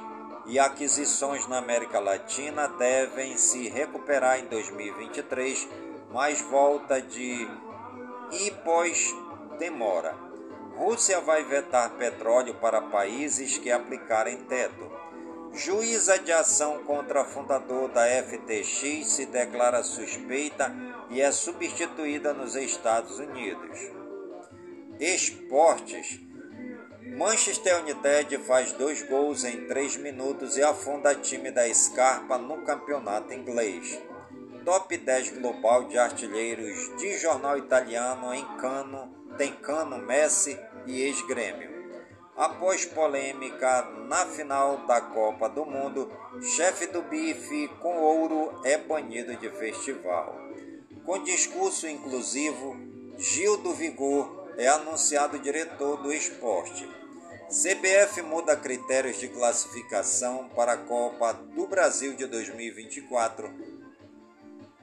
e 0.47 0.59
aquisições 0.59 1.47
na 1.47 1.59
América 1.59 2.01
Latina 2.01 2.69
devem 2.69 3.37
se 3.37 3.69
recuperar 3.69 4.41
em 4.41 4.47
2023, 4.47 5.69
mas 6.11 6.41
volta 6.41 7.03
de 7.03 7.47
e 8.33 8.51
pós 8.65 9.15
demora. 9.59 10.26
Rússia 10.77 11.23
vai 11.23 11.43
vetar 11.43 11.97
petróleo 11.97 12.55
para 12.57 12.83
países 12.83 13.57
que 13.57 13.71
aplicarem 13.71 14.37
teto. 14.45 14.93
Juíza 15.55 16.19
de 16.19 16.31
ação 16.31 16.85
contra 16.85 17.25
fundador 17.25 17.89
da 17.89 18.05
FTX 18.05 19.07
se 19.07 19.25
declara 19.25 19.83
suspeita 19.83 20.71
e 21.09 21.23
é 21.23 21.33
substituída 21.33 22.35
nos 22.35 22.55
Estados 22.55 23.19
Unidos. 23.19 23.81
Esportes. 25.01 26.21
Manchester 27.17 27.83
United 27.83 28.37
faz 28.45 28.73
dois 28.73 29.03
gols 29.03 29.45
em 29.45 29.67
três 29.67 29.97
minutos 29.97 30.59
e 30.59 30.63
afunda 30.63 31.15
time 31.15 31.51
da 31.51 31.73
Scarpa 31.73 32.37
no 32.37 32.59
campeonato 32.67 33.33
inglês. 33.33 33.99
Top 34.63 34.95
10 34.95 35.39
global 35.39 35.85
de 35.85 35.97
artilheiros 35.97 36.95
de 36.99 37.17
jornal 37.17 37.57
italiano 37.57 38.35
em 38.35 38.45
Cano 38.59 39.16
tem 39.37 39.53
Cano, 39.53 39.99
Messi 39.99 40.59
e 40.87 41.03
ex-grêmio. 41.03 41.77
Após 42.37 42.85
polêmica 42.85 43.83
na 44.09 44.27
final 44.27 44.87
da 44.87 45.01
Copa 45.01 45.49
do 45.49 45.65
Mundo, 45.65 46.13
chefe 46.43 46.87
do 46.87 47.03
bife 47.03 47.69
com 47.81 47.97
ouro 47.97 48.61
é 48.65 48.77
banido 48.77 49.35
de 49.37 49.49
festival. 49.51 50.37
Com 51.05 51.23
discurso 51.23 51.89
inclusivo, 51.89 52.77
Gil 53.17 53.57
do 53.59 53.73
Vigor 53.73 54.51
é 54.59 54.69
anunciado 54.69 55.39
diretor 55.39 55.97
do 56.03 56.13
esporte. 56.13 56.87
CBF 57.49 58.23
muda 58.23 58.57
critérios 58.57 59.19
de 59.19 59.29
classificação 59.29 60.49
para 60.55 60.73
a 60.73 60.77
Copa 60.79 61.33
do 61.33 61.67
Brasil 61.67 62.15
de 62.15 62.27
2024 62.27 63.51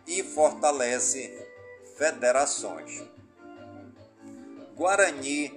e 0.07 0.23
fortalece 0.23 1.45
federações. 1.97 3.03
Guarani 4.75 5.53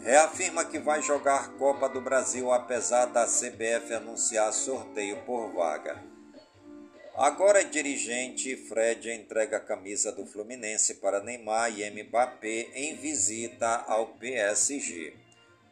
reafirma 0.00 0.64
que 0.64 0.78
vai 0.78 1.02
jogar 1.02 1.54
Copa 1.54 1.88
do 1.88 2.00
Brasil 2.00 2.52
apesar 2.52 3.06
da 3.06 3.26
CBF 3.26 3.92
anunciar 3.94 4.52
sorteio 4.52 5.24
por 5.24 5.52
vaga. 5.52 6.00
Agora 7.16 7.64
dirigente 7.64 8.56
Fred 8.56 9.10
entrega 9.10 9.56
a 9.56 9.60
camisa 9.60 10.12
do 10.12 10.24
Fluminense 10.24 10.94
para 10.94 11.20
Neymar 11.20 11.76
e 11.76 11.90
Mbappé 11.90 12.68
em 12.74 12.94
visita 12.94 13.84
ao 13.88 14.14
PSG. 14.14 15.16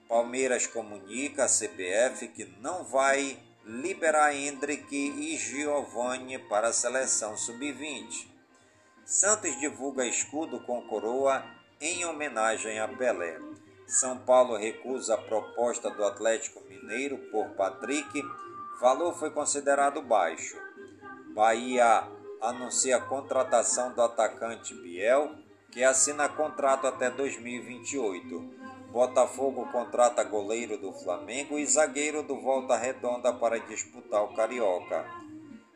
Palmeiras 0.09 0.67
comunica 0.67 1.45
à 1.45 1.49
CBF 1.49 2.27
que 2.29 2.47
não 2.61 2.83
vai 2.83 3.39
liberar 3.65 4.35
Hendrick 4.35 4.93
e 4.93 5.37
Giovanni 5.37 6.37
para 6.37 6.69
a 6.69 6.73
seleção 6.73 7.37
sub-20. 7.37 8.27
Santos 9.05 9.57
divulga 9.61 10.05
escudo 10.05 10.59
com 10.61 10.83
coroa 10.83 11.58
em 11.81 12.05
homenagem 12.05 12.81
a 12.81 12.89
Pelé. 12.89 13.39
São 13.87 14.19
Paulo 14.19 14.57
recusa 14.57 15.15
a 15.15 15.19
proposta 15.19 15.91
do 15.91 16.05
Atlético 16.05 16.61
Mineiro 16.69 17.19
por 17.31 17.51
Patrick. 17.51 18.23
Valor 18.81 19.15
foi 19.15 19.31
considerado 19.31 20.03
baixo. 20.03 20.57
Bahia 21.35 22.07
anuncia 22.41 22.97
a 22.97 23.01
contratação 23.01 23.93
do 23.93 24.03
atacante 24.03 24.75
Biel, 24.75 25.31
que 25.71 25.85
assina 25.85 26.29
contrato 26.29 26.87
até 26.87 27.11
2028. 27.11 28.59
Botafogo 28.91 29.71
contrata 29.71 30.25
goleiro 30.25 30.79
do 30.79 30.93
Flamengo 30.93 31.59
e 31.59 31.67
zagueiro 31.67 32.23
do 32.23 32.41
Volta 32.41 32.77
Redonda 32.77 33.33
para 33.33 33.61
disputar 33.61 34.25
o 34.25 34.35
Carioca. 34.35 35.07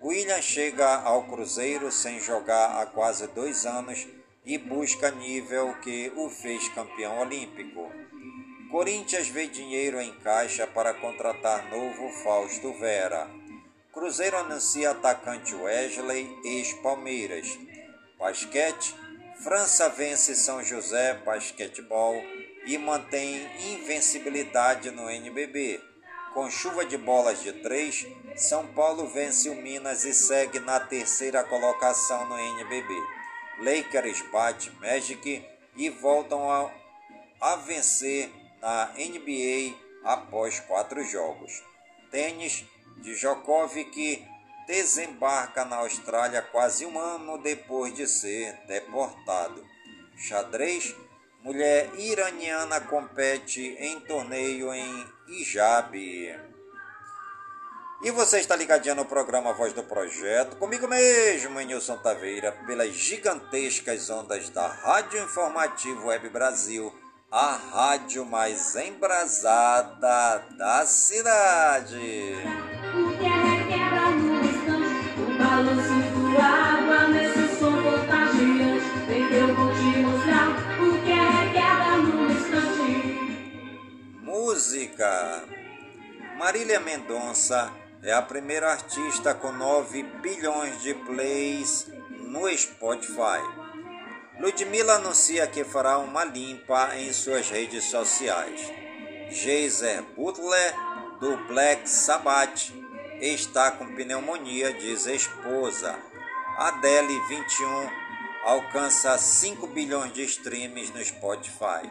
William 0.02 0.42
chega 0.42 1.02
ao 1.02 1.24
Cruzeiro 1.24 1.92
sem 1.92 2.18
jogar 2.18 2.80
há 2.80 2.86
quase 2.86 3.28
dois 3.28 3.64
anos 3.66 4.08
e 4.44 4.58
busca 4.58 5.10
nível 5.10 5.74
que 5.82 6.12
o 6.16 6.28
fez 6.28 6.68
campeão 6.68 7.18
olímpico. 7.18 7.90
Corinthians 8.70 9.28
vê 9.28 9.46
dinheiro 9.46 10.00
em 10.00 10.12
caixa 10.20 10.66
para 10.66 10.94
contratar 10.94 11.70
novo 11.70 12.08
Fausto 12.22 12.72
Vera. 12.74 13.28
Cruzeiro 13.92 14.38
anuncia 14.38 14.90
atacante 14.92 15.54
Wesley, 15.54 16.34
ex-Palmeiras. 16.44 17.58
Basquete, 18.18 18.94
França 19.42 19.88
vence 19.88 20.34
São 20.34 20.62
José 20.62 21.14
Basquetebol 21.24 22.14
e 22.64 22.78
mantém 22.78 23.46
invencibilidade 23.72 24.90
no 24.90 25.10
NBB. 25.10 25.80
Com 26.32 26.48
chuva 26.48 26.84
de 26.86 26.96
bolas 26.96 27.42
de 27.42 27.52
três, 27.52 28.06
São 28.36 28.66
Paulo 28.68 29.06
vence 29.08 29.50
o 29.50 29.54
Minas 29.54 30.04
e 30.04 30.14
segue 30.14 30.58
na 30.60 30.80
terceira 30.80 31.44
colocação 31.44 32.26
no 32.26 32.38
NBB. 32.38 32.94
Lakers 33.58 34.22
bate 34.32 34.70
Magic 34.80 35.44
e 35.76 35.90
voltam 35.90 36.50
a, 36.50 36.70
a 37.40 37.56
vencer 37.56 38.30
na 38.60 38.92
NBA 38.96 39.76
após 40.04 40.60
quatro 40.60 41.04
jogos. 41.04 41.62
Tênis, 42.10 42.64
Djokovic 42.98 44.26
desembarca 44.66 45.64
na 45.64 45.76
Austrália 45.76 46.42
quase 46.42 46.86
um 46.86 46.98
ano 46.98 47.38
depois 47.38 47.94
de 47.94 48.06
ser 48.06 48.54
deportado. 48.66 49.64
Xadrez, 50.16 50.94
mulher 51.42 51.90
iraniana 51.98 52.80
compete 52.80 53.60
em 53.78 54.00
torneio 54.00 54.72
em 54.72 55.06
Hijab. 55.28 56.51
E 58.04 58.10
você 58.10 58.40
está 58.40 58.56
ligadinho 58.56 58.96
no 58.96 59.04
programa 59.04 59.52
Voz 59.52 59.72
do 59.72 59.84
Projeto, 59.84 60.56
comigo 60.56 60.88
mesmo, 60.88 61.60
Nilson 61.60 61.96
Taveira, 61.98 62.50
pelas 62.66 62.92
gigantescas 62.92 64.10
ondas 64.10 64.50
da 64.50 64.66
Rádio 64.66 65.22
Informativo 65.22 66.08
Web 66.08 66.28
Brasil, 66.30 66.92
a 67.30 67.52
rádio 67.52 68.26
mais 68.26 68.74
embrasada 68.74 70.44
da 70.58 70.84
cidade. 70.84 72.34
O 72.92 73.16
que 73.18 73.24
é 73.24 74.10
no 74.10 74.44
instante, 74.46 75.20
o 75.20 75.38
balanço 75.38 75.94
da 76.36 76.44
água 76.44 77.06
nesse 77.06 77.56
som. 77.56 77.70
Vem 79.06 79.28
que 79.28 79.34
eu 79.34 79.54
vou 79.54 79.72
te 79.74 80.02
o 80.82 80.98
que 81.04 81.12
é 81.12 81.70
no 81.98 82.32
instante. 82.32 82.90
Música. 84.22 85.44
Marília 86.36 86.80
Mendonça 86.80 87.81
é 88.02 88.12
a 88.12 88.20
primeira 88.20 88.72
artista 88.72 89.32
com 89.32 89.52
9 89.52 90.02
bilhões 90.20 90.82
de 90.82 90.92
plays 90.92 91.86
no 92.10 92.48
Spotify. 92.56 93.40
Ludmilla 94.40 94.94
anuncia 94.94 95.46
que 95.46 95.62
fará 95.62 95.98
uma 95.98 96.24
limpa 96.24 96.96
em 96.96 97.12
suas 97.12 97.48
redes 97.48 97.84
sociais. 97.84 98.60
Geyser 99.30 100.02
Butler, 100.16 100.74
do 101.20 101.36
Black 101.46 101.88
Sabbath, 101.88 102.72
está 103.20 103.70
com 103.70 103.94
pneumonia, 103.94 104.72
diz 104.72 105.06
esposa. 105.06 105.96
Adele 106.58 107.20
21 107.28 107.90
alcança 108.44 109.16
5 109.16 109.68
bilhões 109.68 110.12
de 110.12 110.24
streams 110.24 110.90
no 110.90 111.04
Spotify. 111.04 111.88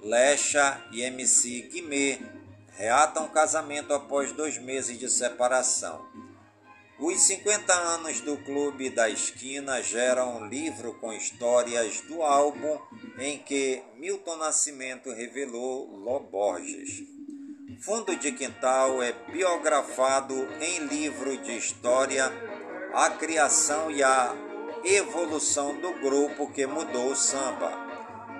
Lesha 0.00 0.80
e 0.90 1.02
MC 1.02 1.68
Guimê 1.72 2.18
reatam 2.76 3.28
casamento 3.28 3.92
após 3.92 4.32
dois 4.32 4.58
meses 4.58 4.98
de 4.98 5.08
separação. 5.08 6.06
Os 6.98 7.20
50 7.20 7.72
anos 7.74 8.20
do 8.20 8.38
Clube 8.38 8.88
da 8.88 9.08
Esquina 9.08 9.82
geram 9.82 10.38
um 10.38 10.46
livro 10.46 10.94
com 10.94 11.12
histórias 11.12 12.00
do 12.02 12.22
álbum 12.22 12.78
em 13.18 13.38
que 13.38 13.82
Milton 13.96 14.36
Nascimento 14.36 15.10
revelou 15.12 15.94
Loborges. 15.96 17.02
Fundo 17.82 18.16
de 18.16 18.32
Quintal 18.32 19.02
é 19.02 19.12
biografado 19.30 20.34
em 20.60 20.86
livro 20.86 21.36
de 21.36 21.58
história 21.58 22.32
a 22.94 23.10
criação 23.10 23.90
e 23.90 24.02
a 24.02 24.34
evolução 24.82 25.78
do 25.78 25.92
grupo 26.00 26.50
que 26.50 26.66
mudou 26.66 27.10
o 27.10 27.16
samba. 27.16 27.72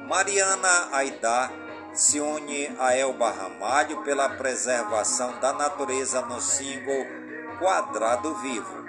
Mariana 0.09 0.89
Aidar 0.93 1.66
se 1.97 2.21
une 2.21 2.77
a 2.79 2.95
Elba 2.95 3.31
Ramalho 3.31 4.03
pela 4.03 4.29
preservação 4.29 5.41
da 5.41 5.55
natureza 5.55 6.21
no 6.21 6.43
single 6.43 7.07
Quadrado 7.59 8.35
Vivo. 8.35 8.85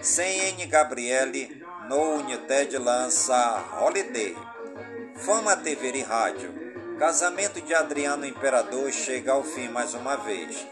Sem 0.00 0.48
N. 0.48 0.64
Gabriele, 0.66 1.62
no 1.86 2.14
United 2.14 2.78
lança 2.78 3.62
Holiday. 3.78 4.34
Fama 5.16 5.54
TV 5.56 5.92
e 5.92 6.02
Rádio. 6.02 6.50
Casamento 6.98 7.60
de 7.60 7.74
Adriano 7.74 8.24
Imperador 8.24 8.90
chega 8.90 9.32
ao 9.32 9.44
fim 9.44 9.68
mais 9.68 9.92
uma 9.92 10.16
vez. 10.16 10.66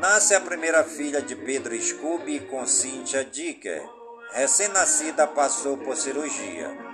Nasce 0.00 0.34
a 0.34 0.40
primeira 0.40 0.82
filha 0.82 1.22
de 1.22 1.36
Pedro 1.36 1.80
Scooby 1.80 2.40
com 2.40 2.66
Cynthia 2.66 3.24
Dicker. 3.24 3.88
Recém-nascida 4.32 5.28
passou 5.28 5.76
por 5.78 5.96
cirurgia. 5.96 6.85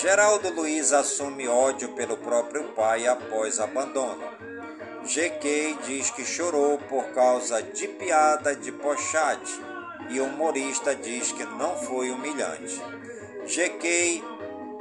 Geraldo 0.00 0.50
Luiz 0.50 0.92
assume 0.92 1.48
ódio 1.48 1.88
pelo 1.88 2.16
próprio 2.18 2.68
pai 2.68 3.08
após 3.08 3.58
abandono. 3.58 4.22
GK 5.02 5.76
diz 5.84 6.08
que 6.12 6.24
chorou 6.24 6.78
por 6.78 7.06
causa 7.06 7.60
de 7.60 7.88
piada 7.88 8.54
de 8.54 8.70
Pochade 8.70 9.52
e 10.08 10.20
humorista 10.20 10.94
diz 10.94 11.32
que 11.32 11.44
não 11.44 11.76
foi 11.76 12.12
humilhante. 12.12 12.80
GK 13.44 14.22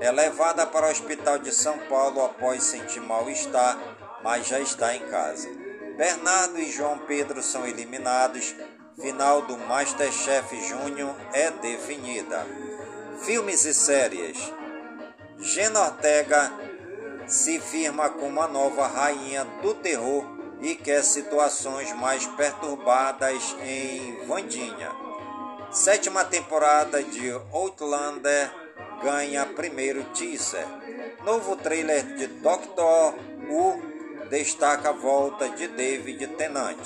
é 0.01 0.11
levada 0.11 0.68
para 0.68 0.86
o 0.86 0.91
hospital 0.91 1.39
de 1.39 1.51
São 1.51 1.80
Paulo 1.89 2.24
após 2.24 2.61
sentir 2.61 3.01
mal-estar, 3.01 3.76
mas 4.24 4.45
já 4.45 4.59
está 4.59 4.95
em 4.95 5.01
casa. 5.07 5.49
Bernardo 5.97 6.59
e 6.59 6.72
João 6.72 6.99
Pedro 6.99 7.41
são 7.41 7.65
eliminados. 7.65 8.53
Final 9.01 9.41
do 9.41 9.57
Masterchef 9.57 10.55
Júnior 10.68 11.15
é 11.34 11.49
definida. 11.49 12.45
Filmes 13.24 13.65
e 13.65 13.74
séries. 13.74 14.38
Gena 15.40 15.82
Ortega 15.82 16.52
se 17.28 17.60
firma 17.60 18.10
como 18.10 18.42
a 18.42 18.48
nova 18.48 18.88
rainha 18.88 19.46
do 19.62 19.74
terror 19.76 20.26
e 20.62 20.76
quer 20.76 21.04
situações 21.04 21.94
mais 21.94 22.26
perturbadas 22.26 23.56
em 23.62 24.26
Vandinha. 24.26 24.92
Sétima 25.72 26.26
temporada 26.26 27.04
de 27.04 27.30
Outlander 27.54 28.52
ganha 29.04 29.46
primeiro 29.46 30.04
teaser. 30.06 30.66
Novo 31.24 31.56
trailer 31.56 32.04
de 32.16 32.28
Doctor 32.28 33.14
Who 33.48 33.82
destaca 34.30 34.90
a 34.90 34.94
volta 34.94 35.50
de 35.50 35.68
David 35.68 36.26
Tennant. 36.30 36.80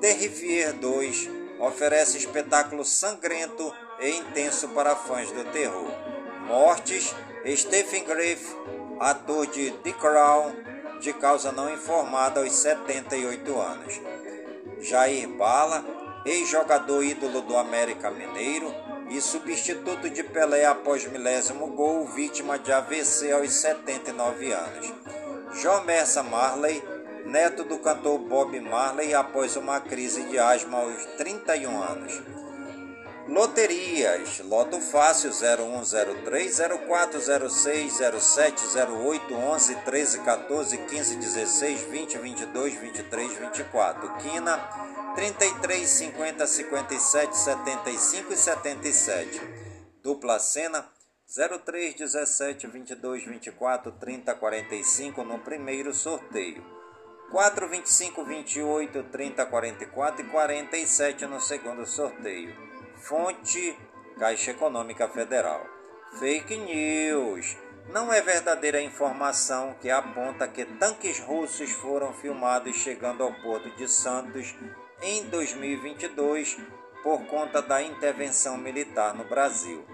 Terrifier 0.00 0.74
2 0.74 1.30
oferece 1.60 2.18
espetáculo 2.18 2.84
sangrento 2.84 3.72
e 4.00 4.10
intenso 4.10 4.68
para 4.68 4.94
fãs 4.94 5.30
do 5.30 5.44
terror. 5.44 6.03
Mortes, 6.46 7.14
Stephen 7.56 8.04
Griff, 8.04 8.54
ator 9.00 9.46
de 9.46 9.70
The 9.82 9.92
Crown, 9.92 10.54
de 11.00 11.12
causa 11.14 11.50
não 11.52 11.72
informada 11.72 12.40
aos 12.40 12.52
78 12.52 13.60
anos. 13.60 14.00
Jair 14.80 15.28
Bala, 15.28 15.84
ex-jogador 16.24 17.02
ídolo 17.02 17.42
do 17.42 17.56
América 17.56 18.10
Mineiro 18.10 18.72
e 19.10 19.20
substituto 19.20 20.08
de 20.10 20.22
Pelé 20.22 20.64
após 20.64 21.06
milésimo 21.06 21.68
gol, 21.68 22.06
vítima 22.06 22.58
de 22.58 22.72
AVC 22.72 23.32
aos 23.32 23.52
79 23.52 24.52
anos. 24.52 24.92
Jomessa 25.54 26.22
Marley, 26.22 26.82
neto 27.24 27.64
do 27.64 27.78
cantor 27.78 28.18
Bob 28.18 28.58
Marley 28.60 29.14
após 29.14 29.56
uma 29.56 29.80
crise 29.80 30.24
de 30.24 30.38
asma 30.38 30.78
aos 30.78 31.04
31 31.16 31.82
anos. 31.82 32.33
Loterias, 33.26 34.40
Loto 34.40 34.78
Fácil 34.80 35.32
0103 35.32 36.58
0406 36.86 37.98
07 38.20 38.62
08 38.76 39.34
11 39.34 39.74
13 39.76 40.18
14 40.18 40.76
15 40.76 41.16
16 41.22 41.84
20 41.86 42.18
22 42.18 42.76
23 42.76 43.38
24. 43.38 44.16
Quina 44.16 44.58
33 45.14 45.86
50 45.86 46.46
57 46.46 47.34
75 47.34 48.34
e 48.34 48.36
77. 48.36 49.40
Dupla 50.02 50.38
Cena 50.38 50.86
03 51.26 51.94
17 51.94 52.66
22 52.66 53.20
24 53.20 53.92
30 53.92 54.34
45 54.34 55.24
no 55.24 55.38
primeiro 55.38 55.94
sorteio. 55.94 56.62
4 57.30 57.68
25 57.70 58.22
28 58.22 59.04
30 59.04 59.46
44 59.46 60.20
e 60.20 60.28
47 60.28 61.26
no 61.26 61.40
segundo 61.40 61.86
sorteio. 61.86 62.73
Fonte 63.04 63.78
Caixa 64.18 64.52
Econômica 64.52 65.06
Federal. 65.06 65.66
Fake 66.18 66.56
news. 66.56 67.54
Não 67.90 68.10
é 68.10 68.22
verdadeira 68.22 68.80
informação 68.80 69.76
que 69.78 69.90
aponta 69.90 70.48
que 70.48 70.64
tanques 70.64 71.20
russos 71.20 71.70
foram 71.70 72.14
filmados 72.14 72.76
chegando 72.76 73.22
ao 73.22 73.34
porto 73.42 73.68
de 73.76 73.86
Santos 73.88 74.54
em 75.02 75.22
2022 75.24 76.56
por 77.02 77.26
conta 77.26 77.60
da 77.60 77.82
intervenção 77.82 78.56
militar 78.56 79.12
no 79.12 79.24
Brasil. 79.24 79.84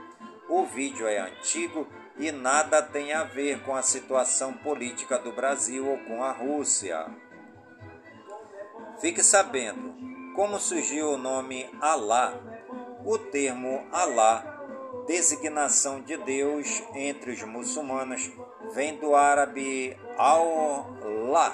O 0.48 0.64
vídeo 0.64 1.08
é 1.08 1.18
antigo 1.18 1.88
e 2.16 2.30
nada 2.30 2.80
tem 2.80 3.12
a 3.12 3.24
ver 3.24 3.60
com 3.64 3.74
a 3.74 3.82
situação 3.82 4.52
política 4.52 5.18
do 5.18 5.32
Brasil 5.32 5.84
ou 5.84 5.98
com 6.04 6.22
a 6.22 6.30
Rússia. 6.30 7.06
Fique 9.00 9.20
sabendo 9.20 9.96
como 10.36 10.60
surgiu 10.60 11.14
o 11.14 11.18
nome 11.18 11.68
Alá 11.80 12.38
o 13.04 13.18
termo 13.18 13.86
Alá, 13.92 14.44
designação 15.06 16.00
de 16.00 16.16
Deus 16.18 16.82
entre 16.94 17.32
os 17.32 17.42
muçulmanos, 17.42 18.30
vem 18.72 18.96
do 18.98 19.14
árabe 19.14 19.96
Allah. 20.18 21.52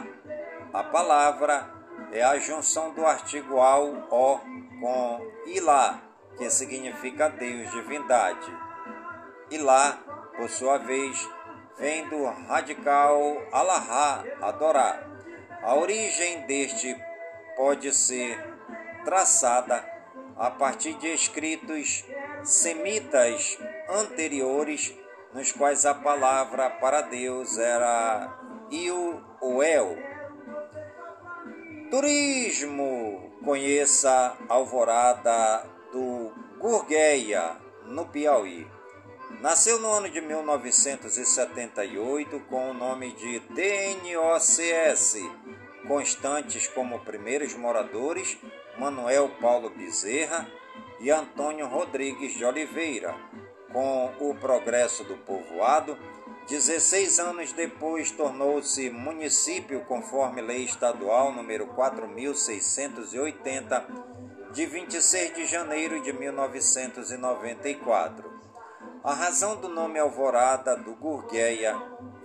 A 0.72 0.82
palavra 0.82 1.70
é 2.12 2.22
a 2.22 2.38
junção 2.38 2.92
do 2.92 3.06
artigo 3.06 3.60
al-o 3.60 4.02
com 4.80 5.20
Ilá, 5.46 6.02
que 6.36 6.50
significa 6.50 7.28
Deus, 7.28 7.70
divindade. 7.70 8.52
Ilá, 9.50 9.98
por 10.36 10.50
sua 10.50 10.78
vez, 10.78 11.28
vem 11.78 12.08
do 12.08 12.24
radical 12.24 13.18
Alahá, 13.52 14.24
adorar. 14.42 15.08
A 15.62 15.74
origem 15.74 16.46
deste 16.46 16.96
pode 17.56 17.92
ser 17.94 18.38
traçada 19.04 19.95
a 20.36 20.50
partir 20.50 20.94
de 20.94 21.14
escritos 21.14 22.04
semitas 22.44 23.56
anteriores, 23.88 24.92
nos 25.32 25.52
quais 25.52 25.86
a 25.86 25.94
palavra 25.94 26.68
para 26.70 27.02
Deus 27.02 27.56
era 27.58 28.36
Iuel. 28.70 29.96
Turismo. 31.90 33.32
Conheça 33.44 34.36
Alvorada 34.48 35.66
do 35.92 36.32
Gurgueia, 36.58 37.56
no 37.84 38.06
Piauí. 38.06 38.66
Nasceu 39.40 39.78
no 39.78 39.92
ano 39.92 40.10
de 40.10 40.20
1978 40.20 42.40
com 42.48 42.70
o 42.70 42.74
nome 42.74 43.12
de 43.12 43.38
DNOCS, 43.38 45.18
constantes 45.86 46.66
como 46.66 47.04
primeiros 47.04 47.54
moradores 47.54 48.36
Manuel 48.78 49.30
Paulo 49.40 49.70
Bezerra 49.70 50.46
e 51.00 51.10
Antônio 51.10 51.66
Rodrigues 51.66 52.34
de 52.34 52.44
Oliveira. 52.44 53.14
Com 53.72 54.12
o 54.20 54.34
progresso 54.34 55.02
do 55.04 55.16
povoado, 55.16 55.96
16 56.48 57.18
anos 57.18 57.52
depois 57.52 58.10
tornou-se 58.12 58.88
município 58.90 59.80
conforme 59.86 60.40
lei 60.40 60.64
estadual 60.64 61.32
número 61.32 61.66
4680 61.68 63.86
de 64.52 64.64
26 64.64 65.34
de 65.34 65.44
janeiro 65.46 66.00
de 66.00 66.12
1994. 66.12 68.36
A 69.02 69.12
razão 69.12 69.56
do 69.56 69.68
nome 69.68 69.98
Alvorada 69.98 70.76
do 70.76 70.94
Gurgueia 70.94 71.76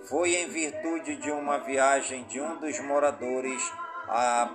foi 0.04 0.36
em 0.36 0.48
virtude 0.48 1.16
de 1.16 1.30
uma 1.30 1.58
viagem 1.58 2.24
de 2.24 2.40
um 2.40 2.58
dos 2.58 2.80
moradores 2.80 3.62
a 4.08 4.50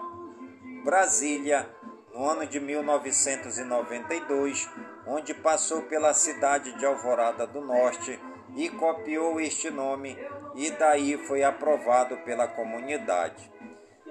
Brasília 0.84 1.70
no 2.18 2.28
ano 2.28 2.46
de 2.48 2.60
1992, 2.60 4.68
onde 5.06 5.36
passou 5.36 5.84
pela 5.84 6.16
cidade 6.16 6.74
de 6.74 6.84
Alvorada 6.84 7.46
do 7.46 7.62
Norte 7.62 8.20
e 8.56 8.68
copiou 8.70 9.40
este 9.40 9.70
nome 9.70 10.18
e 10.56 10.72
daí 10.72 11.16
foi 11.28 11.44
aprovado 11.44 12.18
pela 12.26 12.48
comunidade. 12.48 13.52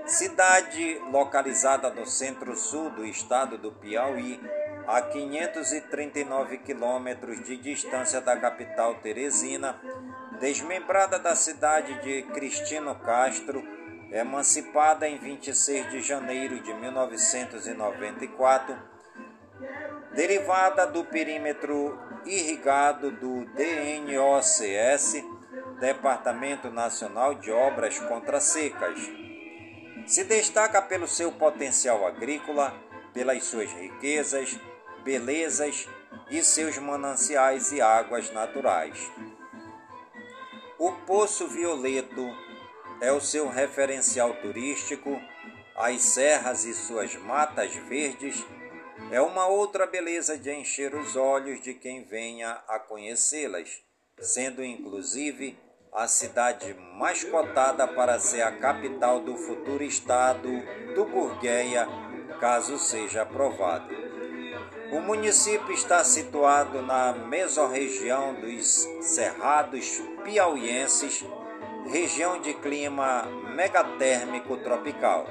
Cidade 0.05 1.03
localizada 1.11 1.91
no 1.91 2.07
centro-sul 2.07 2.91
do 2.91 3.05
estado 3.05 3.59
do 3.59 3.73
Piauí, 3.73 4.41
a 4.87 5.03
539 5.03 6.59
quilômetros 6.59 7.43
de 7.43 7.57
distância 7.57 8.21
da 8.21 8.37
capital 8.37 8.95
Teresina, 9.01 9.81
desmembrada 10.39 11.19
da 11.19 11.35
cidade 11.35 12.01
de 12.03 12.23
Cristino 12.33 12.95
Castro, 12.95 13.67
emancipada 14.11 15.09
em 15.09 15.19
26 15.19 15.91
de 15.91 16.01
janeiro 16.01 16.61
de 16.61 16.75
1994, 16.75 18.77
derivada 20.15 20.87
do 20.87 21.05
perímetro 21.05 21.99
irrigado 22.25 23.11
do 23.11 23.45
DNOCS, 23.55 25.23
Departamento 25.81 26.71
Nacional 26.71 27.35
de 27.35 27.51
Obras 27.51 27.99
Contra 27.99 28.41
Secas. 28.41 28.99
Se 30.07 30.25
destaca 30.25 30.81
pelo 30.81 31.07
seu 31.07 31.33
potencial 31.33 32.07
agrícola, 32.07 32.75
pelas 33.13 33.45
suas 33.45 33.71
riquezas, 33.73 34.59
belezas 35.05 35.87
e 36.31 36.43
seus 36.43 36.79
mananciais 36.79 37.73
e 37.73 37.81
águas 37.81 38.33
naturais. 38.33 39.11
O 40.79 40.93
Poço 40.93 41.49
Violeto 41.49 42.46
é 43.01 43.13
o 43.13 43.21
seu 43.21 43.49
referencial 43.49 44.35
turístico, 44.35 45.21
as 45.77 46.01
serras 46.01 46.65
e 46.65 46.75
suas 46.75 47.15
matas 47.17 47.75
verdes 47.75 48.45
é 49.11 49.21
uma 49.21 49.47
outra 49.47 49.87
beleza 49.87 50.37
de 50.37 50.53
encher 50.53 50.95
os 50.95 51.17
olhos 51.17 51.61
de 51.61 51.75
quem 51.75 52.03
venha 52.03 52.59
a 52.67 52.79
conhecê-las, 52.79 53.83
sendo 54.19 54.65
inclusive 54.65 55.59
a 55.93 56.09
cidade 56.09 56.75
mais 56.99 57.23
cotada 57.23 57.87
para 57.87 58.19
ser 58.19 58.43
a 58.43 58.53
capital 58.53 59.21
do 59.21 59.37
futuro 59.37 59.83
estado 59.85 60.49
do 60.95 61.05
Gurgueia, 61.05 61.87
caso 62.41 62.79
seja 62.79 63.23
aprovado. 63.23 63.95
O 64.93 65.01
município 65.01 65.73
está 65.73 66.03
situado 66.03 66.83
na 66.83 67.13
mesorregião 67.13 68.35
dos 68.35 68.89
Cerrados 69.01 70.01
Piauienses, 70.25 71.25
região 71.89 72.41
de 72.41 72.55
clima 72.55 73.25
megatérmico 73.55 74.57
tropical. 74.59 75.27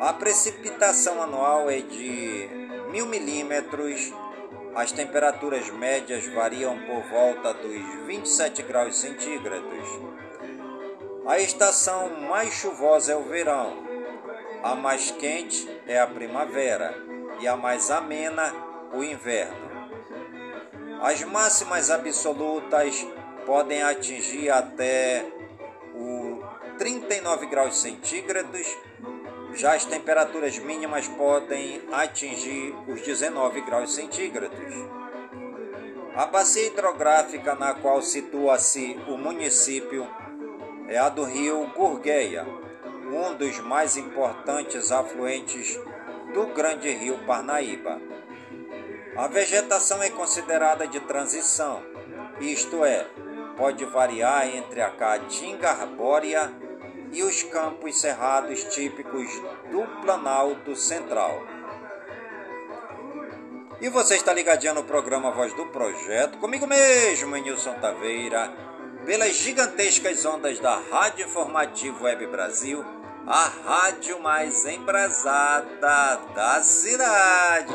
A 0.00 0.12
precipitação 0.12 1.22
anual 1.22 1.70
é 1.70 1.80
de 1.80 2.48
mil 2.90 3.06
milímetros. 3.06 4.12
As 4.74 4.90
temperaturas 4.90 5.70
médias 5.70 6.26
variam 6.26 6.76
por 6.80 7.02
volta 7.04 7.54
dos 7.54 8.06
27 8.06 8.62
graus 8.62 8.96
centígrados. 8.96 9.88
A 11.26 11.38
estação 11.38 12.10
mais 12.28 12.52
chuvosa 12.52 13.12
é 13.12 13.16
o 13.16 13.22
verão. 13.22 13.84
A 14.62 14.74
mais 14.74 15.10
quente 15.10 15.68
é 15.86 16.00
a 16.00 16.06
primavera 16.06 16.94
e 17.40 17.46
a 17.46 17.56
mais 17.56 17.90
amena 17.90 18.52
o 18.92 19.04
inverno. 19.04 19.64
As 21.02 21.22
máximas 21.22 21.90
absolutas 21.90 23.06
podem 23.46 23.82
atingir 23.82 24.50
até 24.50 25.24
o 25.94 26.42
39 26.78 27.46
graus 27.46 27.76
centígrados 27.78 28.66
já 29.54 29.74
as 29.74 29.84
temperaturas 29.84 30.58
mínimas 30.58 31.06
podem 31.06 31.80
atingir 31.92 32.74
os 32.88 33.00
19 33.02 33.60
graus 33.60 33.94
centígrados. 33.94 34.58
A 36.16 36.26
bacia 36.26 36.66
hidrográfica 36.66 37.54
na 37.54 37.74
qual 37.74 38.02
situa-se 38.02 38.98
o 39.08 39.16
município 39.16 40.08
é 40.88 40.98
a 40.98 41.08
do 41.08 41.24
rio 41.24 41.66
Gurgueia, 41.74 42.46
um 43.12 43.34
dos 43.34 43.58
mais 43.60 43.96
importantes 43.96 44.90
afluentes 44.90 45.78
do 46.32 46.46
grande 46.48 46.90
rio 46.90 47.18
Parnaíba. 47.24 48.00
A 49.16 49.28
vegetação 49.28 50.02
é 50.02 50.10
considerada 50.10 50.86
de 50.86 50.98
transição, 51.00 51.80
isto 52.40 52.84
é, 52.84 53.06
pode 53.56 53.84
variar 53.84 54.48
entre 54.48 54.80
a 54.80 54.90
caatinga 54.90 55.70
arbórea 55.70 56.52
e 57.12 57.22
os 57.22 57.42
campos 57.44 58.00
cerrados 58.00 58.64
típicos 58.64 59.28
do 59.70 59.82
Planalto 60.02 60.74
Central. 60.74 61.42
E 63.80 63.88
você 63.88 64.16
está 64.16 64.32
ligadinho 64.32 64.74
no 64.74 64.84
programa 64.84 65.30
Voz 65.30 65.52
do 65.54 65.66
Projeto, 65.66 66.38
comigo 66.38 66.66
mesmo, 66.66 67.36
Nilson 67.36 67.74
Taveira, 67.74 68.52
pelas 69.04 69.34
gigantescas 69.34 70.24
ondas 70.24 70.58
da 70.58 70.76
Rádio 70.76 71.26
Informativo 71.26 72.04
Web 72.04 72.26
Brasil, 72.28 72.84
a 73.26 73.50
rádio 73.64 74.20
mais 74.20 74.64
embrasada 74.64 76.20
da 76.34 76.62
cidade. 76.62 77.74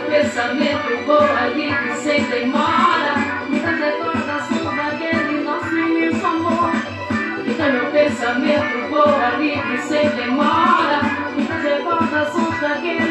meu 0.00 0.10
pensamento 0.10 1.04
vou 1.06 1.20
livre 1.54 1.94
sem 1.96 2.24
demora. 2.24 3.14
Muitas 3.48 3.78
recordas 3.78 4.48
do 4.48 4.68
aquele 4.68 5.44
nosso 5.44 5.76
imenso 5.76 6.26
amor. 6.26 6.72
Então 7.46 7.72
meu 7.72 7.86
pensamento 7.90 8.88
voa 8.88 9.36
livre 9.38 9.78
sem 9.78 10.08
demora. 10.10 11.00
Muitas 11.34 11.62
recordas 11.62 12.32
do 12.32 12.66
aquele 12.66 13.09